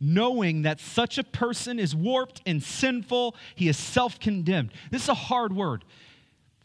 Knowing 0.00 0.62
that 0.62 0.80
such 0.80 1.18
a 1.18 1.24
person 1.24 1.78
is 1.78 1.94
warped 1.94 2.40
and 2.46 2.62
sinful, 2.62 3.36
he 3.54 3.68
is 3.68 3.76
self 3.76 4.18
condemned. 4.18 4.70
This 4.90 5.02
is 5.02 5.08
a 5.08 5.14
hard 5.14 5.52
word 5.52 5.84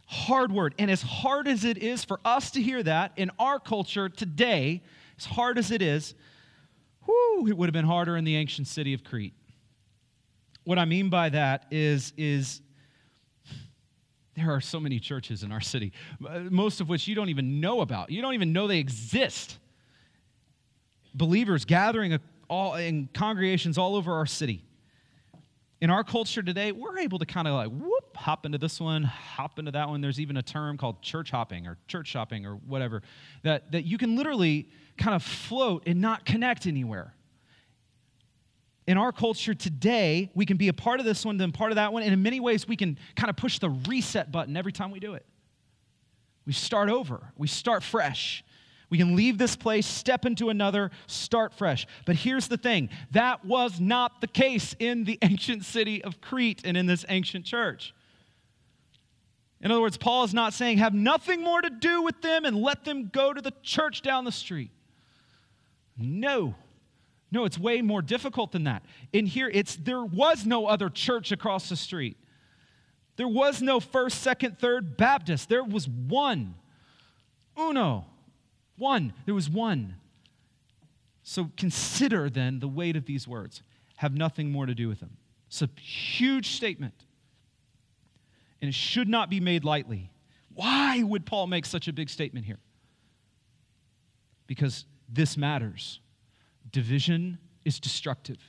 hard 0.08 0.52
word. 0.52 0.74
And 0.80 0.90
as 0.90 1.02
hard 1.02 1.48
as 1.48 1.64
it 1.64 1.78
is 1.78 2.04
for 2.04 2.20
us 2.26 2.52
to 2.52 2.62
hear 2.62 2.82
that 2.82 3.12
in 3.18 3.30
our 3.38 3.60
culture 3.60 4.10
today, 4.10 4.82
as 5.18 5.26
hard 5.26 5.58
as 5.58 5.70
it 5.70 5.82
is, 5.82 6.16
whoo, 7.06 7.48
it 7.48 7.56
would 7.56 7.68
have 7.68 7.74
been 7.74 7.86
harder 7.86 8.18
in 8.18 8.24
the 8.24 8.36
ancient 8.36 8.68
city 8.68 8.94
of 8.94 9.04
Crete. 9.04 9.34
What 10.64 10.80
I 10.80 10.86
mean 10.86 11.10
by 11.10 11.30
that 11.30 11.66
is, 11.72 12.14
is 12.18 12.62
there 14.36 14.52
are 14.52 14.62
so 14.62 14.80
many 14.80 15.00
churches 15.00 15.44
in 15.44 15.52
our 15.52 15.62
city, 15.62 15.92
most 16.20 16.80
of 16.80 16.90
which 16.90 17.08
you 17.08 17.16
don't 17.16 17.30
even 17.30 17.60
know 17.60 17.82
about. 17.82 18.10
You 18.10 18.22
don't 18.22 18.34
even 18.34 18.54
know 18.54 18.68
they 18.68 18.80
exist. 18.80 19.58
Believers 21.14 21.66
gathering 21.66 22.18
all, 22.50 22.76
in 22.76 23.10
congregations 23.14 23.78
all 23.78 23.96
over 23.96 24.14
our 24.14 24.26
city 24.26 24.64
in 25.80 25.90
our 25.90 26.04
culture 26.04 26.42
today, 26.42 26.72
we're 26.72 26.98
able 26.98 27.20
to 27.20 27.26
kind 27.26 27.48
of 27.48 27.54
like 27.54 27.70
whoop, 27.70 28.16
hop 28.16 28.46
into 28.46 28.58
this 28.58 28.80
one, 28.80 29.04
hop 29.04 29.60
into 29.60 29.72
that 29.72 29.90
one. 29.90 30.02
There's 30.02 30.20
even 30.20 30.38
a 30.38 30.42
term 30.42 30.78
called 30.78 31.02
church 31.02 31.30
hopping 31.30 31.68
or 31.68 31.78
church 31.88 32.08
shopping 32.08 32.46
or 32.46 32.56
whatever 32.56 33.04
that, 33.44 33.72
that 33.72 33.86
you 33.86 33.98
can 33.98 34.16
literally 34.16 34.70
kind 34.98 35.16
of 35.16 35.22
float 35.22 35.84
and 35.86 36.02
not 36.02 36.26
connect 36.26 36.66
anywhere. 36.66 37.14
In 38.88 38.98
our 38.98 39.12
culture 39.12 39.54
today, 39.54 40.32
we 40.34 40.46
can 40.46 40.58
be 40.58 40.70
a 40.70 40.74
part 40.74 41.00
of 41.00 41.06
this 41.06 41.26
one, 41.26 41.38
then 41.38 41.52
part 41.52 41.72
of 41.72 41.76
that 41.76 41.94
one, 41.94 42.04
and 42.04 42.14
in 42.14 42.24
many 42.24 42.40
ways, 42.40 42.68
we 42.68 42.78
can 42.78 42.98
kind 43.16 43.30
of 43.30 43.36
push 43.36 43.60
the 43.60 43.70
reset 43.70 44.32
button 44.32 44.56
every 44.56 44.72
time 44.72 44.92
we 44.92 45.00
do 45.00 45.14
it. 45.14 45.26
We 46.46 46.54
start 46.54 46.90
over, 46.90 47.34
we 47.36 47.48
start 47.48 47.84
fresh. 47.84 48.46
We 48.90 48.98
can 48.98 49.16
leave 49.16 49.38
this 49.38 49.56
place, 49.56 49.86
step 49.86 50.26
into 50.26 50.50
another, 50.50 50.92
start 51.08 51.54
fresh. 51.54 51.86
But 52.06 52.16
here's 52.16 52.48
the 52.48 52.58
thing 52.58 52.90
that 53.12 53.44
was 53.44 53.80
not 53.80 54.22
the 54.22 54.28
case 54.28 54.76
in 54.80 55.04
the 55.04 55.20
ancient 55.22 55.66
city 55.66 56.04
of 56.04 56.22
Crete 56.22 56.62
and 56.64 56.78
in 56.78 56.86
this 56.86 57.06
ancient 57.10 57.46
church. 57.46 57.94
In 59.60 59.72
other 59.72 59.82
words, 59.82 59.98
Paul 59.98 60.24
is 60.24 60.34
not 60.34 60.54
saying 60.54 60.78
have 60.78 60.94
nothing 60.94 61.44
more 61.44 61.62
to 61.62 61.70
do 61.70 62.02
with 62.02 62.22
them 62.22 62.46
and 62.46 62.56
let 62.62 62.86
them 62.86 63.10
go 63.12 63.34
to 63.34 63.42
the 63.42 63.54
church 63.64 64.02
down 64.02 64.24
the 64.24 64.32
street. 64.32 64.72
No. 65.98 66.56
No, 67.32 67.44
it's 67.44 67.60
way 67.60 67.82
more 67.82 68.02
difficult 68.02 68.52
than 68.52 68.66
that. 68.66 68.84
In 69.12 69.26
here, 69.26 69.50
it's 69.52 69.76
there 69.76 70.04
was 70.04 70.46
no 70.46 70.68
other 70.68 70.90
church 70.90 71.32
across 71.32 71.68
the 71.68 71.76
street. 71.76 72.16
There 73.18 73.28
was 73.28 73.62
no 73.62 73.80
first, 73.80 74.22
second, 74.22 74.60
third 74.60 74.96
Baptist. 74.96 75.50
There 75.50 75.64
was 75.64 75.88
one. 75.90 76.56
Uno. 77.60 78.06
One. 78.78 79.14
There 79.26 79.36
was 79.36 79.50
one. 79.50 79.96
So 81.24 81.52
consider 81.58 82.30
then 82.30 82.60
the 82.60 82.68
weight 82.68 82.96
of 82.96 83.06
these 83.06 83.28
words. 83.28 83.62
Have 83.98 84.16
nothing 84.16 84.52
more 84.52 84.66
to 84.66 84.76
do 84.76 84.88
with 84.88 85.00
them. 85.00 85.18
It's 85.48 85.62
a 85.62 85.70
huge 85.80 86.52
statement. 86.52 86.94
And 88.62 88.70
it 88.70 88.74
should 88.74 89.08
not 89.08 89.30
be 89.30 89.40
made 89.40 89.64
lightly. 89.64 90.12
Why 90.54 91.04
would 91.04 91.26
Paul 91.26 91.48
make 91.48 91.66
such 91.66 91.88
a 91.88 91.94
big 91.94 92.10
statement 92.10 92.46
here? 92.46 92.60
Because 94.48 94.86
this 95.10 95.38
matters. 95.38 96.00
Division 96.72 97.38
is 97.66 97.80
destructive. 97.80 98.40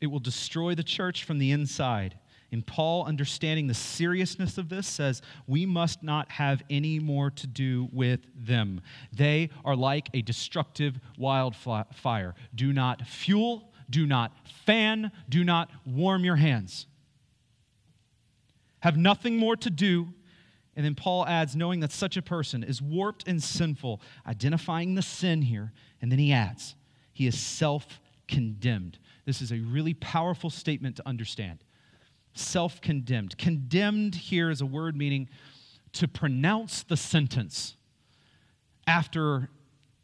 It 0.00 0.06
will 0.06 0.18
destroy 0.18 0.74
the 0.74 0.82
church 0.82 1.24
from 1.24 1.38
the 1.38 1.52
inside. 1.52 2.18
And 2.52 2.66
Paul, 2.66 3.04
understanding 3.04 3.68
the 3.68 3.74
seriousness 3.74 4.58
of 4.58 4.68
this, 4.68 4.88
says, 4.88 5.22
We 5.46 5.66
must 5.66 6.02
not 6.02 6.30
have 6.32 6.62
any 6.68 6.98
more 6.98 7.30
to 7.30 7.46
do 7.46 7.88
with 7.92 8.20
them. 8.34 8.80
They 9.12 9.50
are 9.64 9.76
like 9.76 10.08
a 10.14 10.22
destructive 10.22 10.98
wildfire. 11.16 12.34
Do 12.54 12.72
not 12.72 13.06
fuel, 13.06 13.70
do 13.88 14.06
not 14.06 14.32
fan, 14.64 15.12
do 15.28 15.44
not 15.44 15.70
warm 15.86 16.24
your 16.24 16.36
hands. 16.36 16.86
Have 18.80 18.96
nothing 18.96 19.36
more 19.36 19.56
to 19.56 19.70
do. 19.70 20.08
And 20.74 20.84
then 20.84 20.94
Paul 20.94 21.26
adds, 21.26 21.54
knowing 21.54 21.80
that 21.80 21.92
such 21.92 22.16
a 22.16 22.22
person 22.22 22.64
is 22.64 22.80
warped 22.80 23.28
and 23.28 23.42
sinful, 23.42 24.00
identifying 24.26 24.94
the 24.94 25.02
sin 25.02 25.42
here. 25.42 25.72
And 26.00 26.10
then 26.10 26.18
he 26.18 26.32
adds, 26.32 26.74
He 27.12 27.28
is 27.28 27.38
self 27.38 28.00
condemned. 28.26 28.98
This 29.24 29.40
is 29.40 29.52
a 29.52 29.58
really 29.58 29.94
powerful 29.94 30.50
statement 30.50 30.96
to 30.96 31.06
understand 31.06 31.62
self 32.34 32.80
condemned. 32.80 33.36
Condemned 33.38 34.14
here 34.14 34.50
is 34.50 34.60
a 34.60 34.66
word 34.66 34.96
meaning 34.96 35.28
to 35.92 36.08
pronounce 36.08 36.82
the 36.82 36.96
sentence 36.96 37.76
after 38.86 39.50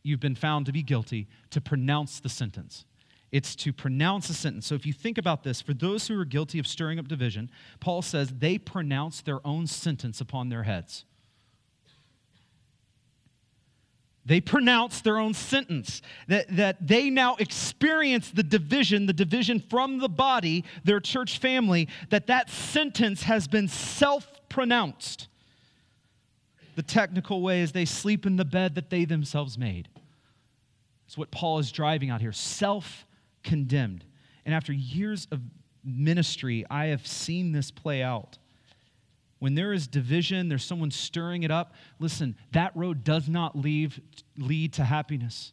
you've 0.02 0.20
been 0.20 0.34
found 0.34 0.66
to 0.66 0.72
be 0.72 0.82
guilty, 0.82 1.28
to 1.50 1.60
pronounce 1.60 2.20
the 2.20 2.28
sentence. 2.28 2.84
It's 3.32 3.56
to 3.56 3.72
pronounce 3.72 4.30
a 4.30 4.34
sentence. 4.34 4.66
So 4.66 4.74
if 4.74 4.86
you 4.86 4.92
think 4.92 5.18
about 5.18 5.42
this, 5.42 5.60
for 5.60 5.74
those 5.74 6.06
who 6.06 6.18
are 6.18 6.24
guilty 6.24 6.58
of 6.58 6.66
stirring 6.66 6.98
up 6.98 7.08
division, 7.08 7.50
Paul 7.80 8.02
says 8.02 8.30
they 8.38 8.56
pronounce 8.56 9.20
their 9.20 9.44
own 9.46 9.66
sentence 9.66 10.20
upon 10.20 10.48
their 10.48 10.62
heads. 10.62 11.04
They 14.26 14.40
pronounce 14.40 15.00
their 15.00 15.18
own 15.18 15.34
sentence, 15.34 16.02
that, 16.26 16.54
that 16.56 16.84
they 16.84 17.10
now 17.10 17.36
experience 17.36 18.30
the 18.30 18.42
division, 18.42 19.06
the 19.06 19.12
division 19.12 19.60
from 19.70 19.98
the 19.98 20.08
body, 20.08 20.64
their 20.82 20.98
church 20.98 21.38
family, 21.38 21.88
that 22.10 22.26
that 22.26 22.50
sentence 22.50 23.22
has 23.22 23.46
been 23.46 23.68
self 23.68 24.26
pronounced. 24.48 25.28
The 26.74 26.82
technical 26.82 27.40
way 27.40 27.62
is 27.62 27.70
they 27.70 27.84
sleep 27.84 28.26
in 28.26 28.34
the 28.34 28.44
bed 28.44 28.74
that 28.74 28.90
they 28.90 29.04
themselves 29.04 29.56
made. 29.56 29.88
It's 31.06 31.16
what 31.16 31.30
Paul 31.30 31.60
is 31.60 31.70
driving 31.70 32.10
out 32.10 32.20
here 32.20 32.32
self 32.32 33.06
condemned. 33.44 34.04
And 34.44 34.52
after 34.52 34.72
years 34.72 35.28
of 35.30 35.40
ministry, 35.84 36.66
I 36.68 36.86
have 36.86 37.06
seen 37.06 37.52
this 37.52 37.70
play 37.70 38.02
out. 38.02 38.38
When 39.38 39.54
there 39.54 39.72
is 39.72 39.86
division, 39.86 40.48
there's 40.48 40.64
someone 40.64 40.90
stirring 40.90 41.42
it 41.42 41.50
up. 41.50 41.74
Listen, 41.98 42.36
that 42.52 42.74
road 42.74 43.04
does 43.04 43.28
not 43.28 43.56
leave, 43.56 44.00
lead 44.38 44.72
to 44.74 44.84
happiness, 44.84 45.52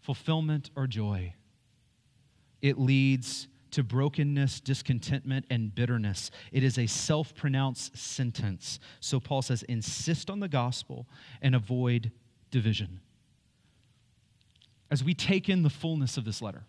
fulfillment, 0.00 0.70
or 0.76 0.86
joy. 0.86 1.34
It 2.62 2.78
leads 2.78 3.48
to 3.72 3.82
brokenness, 3.82 4.60
discontentment, 4.60 5.46
and 5.50 5.74
bitterness. 5.74 6.30
It 6.52 6.62
is 6.62 6.78
a 6.78 6.86
self 6.86 7.34
pronounced 7.34 7.96
sentence. 7.96 8.78
So 9.00 9.20
Paul 9.20 9.42
says, 9.42 9.62
insist 9.64 10.30
on 10.30 10.40
the 10.40 10.48
gospel 10.48 11.06
and 11.40 11.54
avoid 11.54 12.12
division. 12.50 13.00
As 14.90 15.04
we 15.04 15.14
take 15.14 15.48
in 15.48 15.62
the 15.62 15.70
fullness 15.70 16.16
of 16.16 16.24
this 16.24 16.42
letter, 16.42 16.64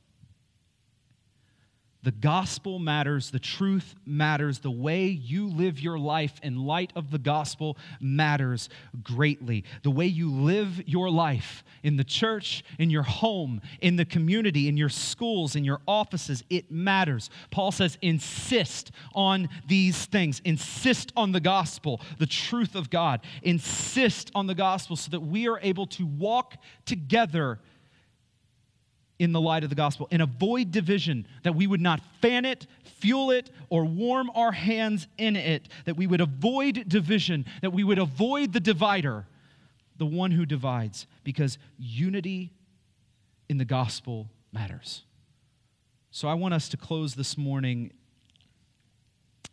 the 2.03 2.11
gospel 2.11 2.79
matters, 2.79 3.29
the 3.29 3.39
truth 3.39 3.95
matters, 4.05 4.59
the 4.59 4.71
way 4.71 5.05
you 5.05 5.47
live 5.47 5.79
your 5.79 5.99
life 5.99 6.39
in 6.41 6.65
light 6.65 6.91
of 6.95 7.11
the 7.11 7.19
gospel 7.19 7.77
matters 7.99 8.69
greatly. 9.03 9.63
The 9.83 9.91
way 9.91 10.07
you 10.07 10.31
live 10.31 10.87
your 10.87 11.09
life 11.09 11.63
in 11.83 11.97
the 11.97 12.03
church, 12.03 12.63
in 12.79 12.89
your 12.89 13.03
home, 13.03 13.61
in 13.81 13.95
the 13.95 14.05
community, 14.05 14.67
in 14.67 14.77
your 14.77 14.89
schools, 14.89 15.55
in 15.55 15.63
your 15.63 15.81
offices, 15.87 16.43
it 16.49 16.71
matters. 16.71 17.29
Paul 17.51 17.71
says, 17.71 17.97
insist 18.01 18.91
on 19.13 19.49
these 19.67 20.05
things. 20.05 20.41
Insist 20.43 21.11
on 21.15 21.31
the 21.31 21.39
gospel, 21.39 22.01
the 22.17 22.25
truth 22.25 22.75
of 22.75 22.89
God. 22.89 23.21
Insist 23.43 24.31
on 24.33 24.47
the 24.47 24.55
gospel 24.55 24.95
so 24.95 25.11
that 25.11 25.19
we 25.19 25.47
are 25.47 25.59
able 25.61 25.85
to 25.87 26.05
walk 26.05 26.57
together 26.85 27.59
in 29.21 29.33
the 29.33 29.39
light 29.39 29.63
of 29.63 29.69
the 29.69 29.75
gospel 29.75 30.07
and 30.09 30.19
avoid 30.19 30.71
division, 30.71 31.27
that 31.43 31.53
we 31.53 31.67
would 31.67 31.79
not 31.79 32.01
fan 32.23 32.43
it, 32.43 32.65
fuel 32.83 33.29
it, 33.29 33.51
or 33.69 33.85
warm 33.85 34.31
our 34.33 34.51
hands 34.51 35.07
in 35.15 35.35
it, 35.35 35.69
that 35.85 35.95
we 35.95 36.07
would 36.07 36.21
avoid 36.21 36.85
division, 36.87 37.45
that 37.61 37.71
we 37.71 37.83
would 37.83 37.99
avoid 37.99 38.51
the 38.51 38.59
divider, 38.59 39.27
the 39.97 40.07
one 40.07 40.31
who 40.31 40.43
divides, 40.43 41.05
because 41.23 41.59
unity 41.77 42.51
in 43.47 43.59
the 43.59 43.65
gospel 43.65 44.27
matters. 44.51 45.03
So 46.09 46.27
I 46.27 46.33
want 46.33 46.55
us 46.55 46.67
to 46.69 46.77
close 46.77 47.13
this 47.13 47.37
morning, 47.37 47.91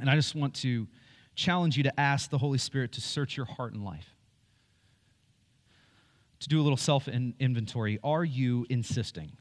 and 0.00 0.08
I 0.08 0.14
just 0.14 0.34
want 0.34 0.54
to 0.54 0.88
challenge 1.34 1.76
you 1.76 1.82
to 1.82 2.00
ask 2.00 2.30
the 2.30 2.38
Holy 2.38 2.58
Spirit 2.58 2.92
to 2.92 3.02
search 3.02 3.36
your 3.36 3.44
heart 3.44 3.74
and 3.74 3.84
life. 3.84 4.14
To 6.40 6.48
do 6.48 6.58
a 6.58 6.62
little 6.62 6.78
self 6.78 7.06
inventory. 7.06 7.98
Are 8.02 8.24
you 8.24 8.64
insisting? 8.70 9.32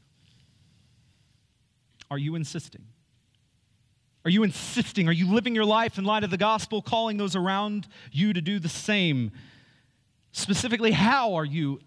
Are 2.10 2.18
you 2.18 2.34
insisting? 2.34 2.84
Are 4.24 4.30
you 4.30 4.42
insisting? 4.42 5.08
Are 5.08 5.12
you 5.12 5.32
living 5.32 5.54
your 5.54 5.64
life 5.64 5.98
in 5.98 6.04
light 6.04 6.24
of 6.24 6.30
the 6.30 6.36
gospel, 6.36 6.82
calling 6.82 7.16
those 7.16 7.36
around 7.36 7.88
you 8.10 8.32
to 8.32 8.40
do 8.40 8.58
the 8.58 8.68
same? 8.68 9.30
Specifically, 10.32 10.92
how 10.92 11.34
are 11.34 11.44
you 11.44 11.80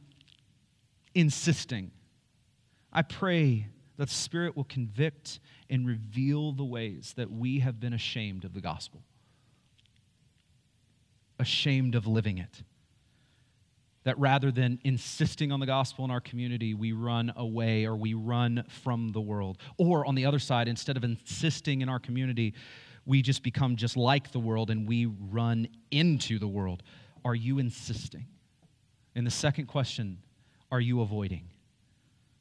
insisting? 1.13 1.91
I 2.91 3.01
pray 3.01 3.67
that 3.97 4.09
the 4.09 4.13
Spirit 4.15 4.55
will 4.57 4.63
convict 4.63 5.39
and 5.69 5.85
reveal 5.85 6.51
the 6.51 6.63
ways 6.63 7.13
that 7.15 7.31
we 7.31 7.59
have 7.59 7.79
been 7.79 7.93
ashamed 7.93 8.43
of 8.43 8.53
the 8.53 8.61
gospel, 8.61 9.03
ashamed 11.37 11.95
of 11.95 12.07
living 12.07 12.37
it 12.37 12.63
that 14.03 14.17
rather 14.17 14.51
than 14.51 14.79
insisting 14.83 15.51
on 15.51 15.59
the 15.59 15.65
gospel 15.65 16.03
in 16.05 16.11
our 16.11 16.21
community, 16.21 16.73
we 16.73 16.91
run 16.91 17.31
away 17.35 17.85
or 17.85 17.95
we 17.95 18.13
run 18.13 18.63
from 18.67 19.09
the 19.09 19.21
world. 19.21 19.57
Or 19.77 20.05
on 20.05 20.15
the 20.15 20.25
other 20.25 20.39
side, 20.39 20.67
instead 20.67 20.97
of 20.97 21.03
insisting 21.03 21.81
in 21.81 21.89
our 21.89 21.99
community, 21.99 22.53
we 23.05 23.21
just 23.21 23.43
become 23.43 23.75
just 23.75 23.95
like 23.95 24.31
the 24.31 24.39
world 24.39 24.69
and 24.69 24.87
we 24.87 25.05
run 25.05 25.67
into 25.91 26.39
the 26.39 26.47
world. 26.47 26.81
Are 27.23 27.35
you 27.35 27.59
insisting? 27.59 28.25
And 29.15 29.25
the 29.25 29.31
second 29.31 29.67
question 29.67 30.19
are 30.71 30.81
you 30.81 31.01
avoiding? 31.01 31.49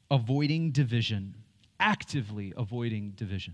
Avoiding 0.09 0.71
division, 0.71 1.35
actively 1.79 2.53
avoiding 2.55 3.11
division. 3.11 3.53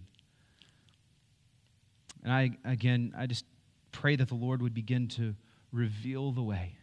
And 2.24 2.32
I, 2.32 2.52
again, 2.64 3.14
I 3.18 3.26
just 3.26 3.46
pray 3.92 4.16
that 4.16 4.28
the 4.28 4.36
Lord 4.36 4.62
would 4.62 4.74
begin 4.74 5.08
to 5.10 5.36
reveal 5.72 6.32
the 6.32 6.44
way 6.44 6.78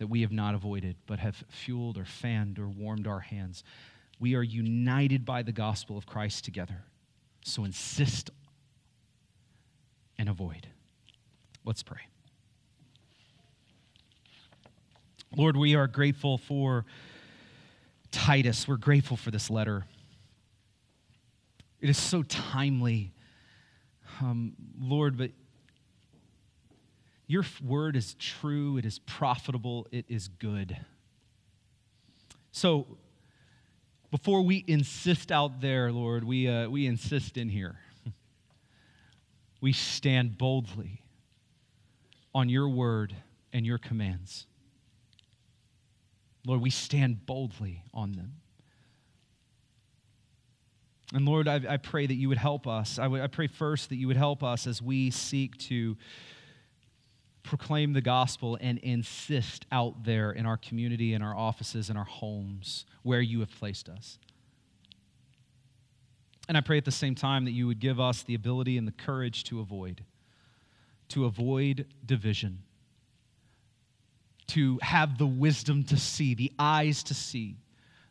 that 0.00 0.06
we 0.06 0.22
have 0.22 0.32
not 0.32 0.54
avoided, 0.54 0.96
but 1.06 1.18
have 1.18 1.44
fueled 1.50 1.98
or 1.98 2.06
fanned 2.06 2.58
or 2.58 2.66
warmed 2.66 3.06
our 3.06 3.20
hands. 3.20 3.62
We 4.18 4.34
are 4.34 4.42
united 4.42 5.26
by 5.26 5.42
the 5.42 5.52
gospel 5.52 5.98
of 5.98 6.06
Christ 6.06 6.42
together. 6.42 6.84
So 7.44 7.64
insist 7.64 8.30
and 10.18 10.30
avoid. 10.30 10.66
Let's 11.66 11.82
pray. 11.82 12.00
Lord, 15.36 15.54
we 15.54 15.74
are 15.74 15.86
grateful 15.86 16.38
for 16.38 16.86
Titus. 18.10 18.66
We're 18.66 18.78
grateful 18.78 19.18
for 19.18 19.30
this 19.30 19.50
letter. 19.50 19.84
It 21.78 21.90
is 21.90 21.98
so 21.98 22.22
timely. 22.22 23.12
Um, 24.22 24.54
Lord, 24.80 25.18
but 25.18 25.30
your 27.30 27.44
word 27.64 27.94
is 27.94 28.14
true, 28.14 28.76
it 28.76 28.84
is 28.84 28.98
profitable, 28.98 29.86
it 29.92 30.04
is 30.08 30.26
good. 30.26 30.76
So, 32.50 32.98
before 34.10 34.42
we 34.42 34.64
insist 34.66 35.30
out 35.30 35.60
there, 35.60 35.92
Lord, 35.92 36.24
we, 36.24 36.48
uh, 36.48 36.68
we 36.68 36.88
insist 36.88 37.36
in 37.36 37.48
here. 37.48 37.78
we 39.60 39.72
stand 39.72 40.38
boldly 40.38 41.02
on 42.34 42.48
your 42.48 42.68
word 42.68 43.14
and 43.52 43.64
your 43.64 43.78
commands. 43.78 44.48
Lord, 46.44 46.60
we 46.60 46.70
stand 46.70 47.26
boldly 47.26 47.84
on 47.94 48.10
them. 48.10 48.32
And 51.14 51.24
Lord, 51.24 51.46
I, 51.46 51.60
I 51.68 51.76
pray 51.76 52.08
that 52.08 52.14
you 52.14 52.28
would 52.28 52.38
help 52.38 52.66
us. 52.66 52.98
I, 52.98 53.06
I 53.06 53.28
pray 53.28 53.46
first 53.46 53.90
that 53.90 53.96
you 53.96 54.08
would 54.08 54.16
help 54.16 54.42
us 54.42 54.66
as 54.66 54.82
we 54.82 55.12
seek 55.12 55.56
to 55.58 55.96
proclaim 57.42 57.92
the 57.92 58.00
gospel 58.00 58.58
and 58.60 58.78
insist 58.78 59.66
out 59.72 60.04
there 60.04 60.30
in 60.32 60.46
our 60.46 60.56
community, 60.56 61.14
in 61.14 61.22
our 61.22 61.36
offices, 61.36 61.90
in 61.90 61.96
our 61.96 62.04
homes, 62.04 62.84
where 63.02 63.20
you 63.20 63.40
have 63.40 63.50
placed 63.58 63.88
us. 63.88 64.18
And 66.48 66.56
I 66.56 66.60
pray 66.60 66.78
at 66.78 66.84
the 66.84 66.90
same 66.90 67.14
time 67.14 67.44
that 67.44 67.52
you 67.52 67.66
would 67.66 67.80
give 67.80 68.00
us 68.00 68.22
the 68.22 68.34
ability 68.34 68.76
and 68.76 68.86
the 68.86 68.92
courage 68.92 69.44
to 69.44 69.60
avoid, 69.60 70.04
to 71.10 71.24
avoid 71.24 71.86
division, 72.04 72.62
to 74.48 74.78
have 74.82 75.16
the 75.16 75.26
wisdom 75.26 75.84
to 75.84 75.96
see, 75.96 76.34
the 76.34 76.52
eyes 76.58 77.04
to 77.04 77.14
see, 77.14 77.56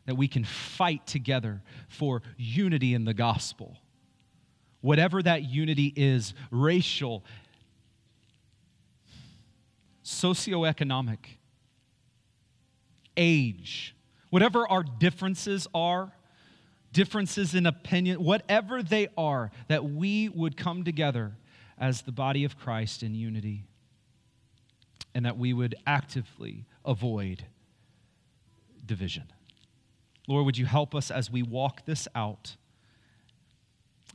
that 0.06 0.14
we 0.14 0.26
can 0.26 0.44
fight 0.44 1.06
together 1.06 1.62
for 1.88 2.22
unity 2.38 2.94
in 2.94 3.04
the 3.04 3.14
gospel 3.14 3.76
whatever 4.80 5.22
that 5.22 5.42
unity 5.42 5.92
is 5.96 6.34
racial, 6.50 7.24
socioeconomic, 10.04 11.18
age, 13.16 13.94
whatever 14.30 14.66
our 14.68 14.82
differences 14.82 15.66
are, 15.74 16.12
differences 16.92 17.54
in 17.54 17.66
opinion, 17.66 18.22
whatever 18.22 18.82
they 18.82 19.08
are, 19.16 19.50
that 19.68 19.84
we 19.84 20.28
would 20.28 20.56
come 20.56 20.84
together 20.84 21.36
as 21.78 22.02
the 22.02 22.12
body 22.12 22.44
of 22.44 22.58
Christ 22.58 23.02
in 23.02 23.14
unity 23.14 23.64
and 25.14 25.24
that 25.24 25.38
we 25.38 25.52
would 25.52 25.74
actively 25.86 26.66
avoid 26.84 27.44
division. 28.84 29.24
Lord, 30.28 30.46
would 30.46 30.58
you 30.58 30.66
help 30.66 30.94
us 30.94 31.10
as 31.10 31.30
we 31.30 31.42
walk 31.42 31.84
this 31.84 32.06
out? 32.14 32.56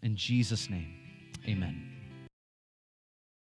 In 0.02 0.16
Jesus' 0.16 0.70
name, 0.70 0.94
amen. 1.48 2.05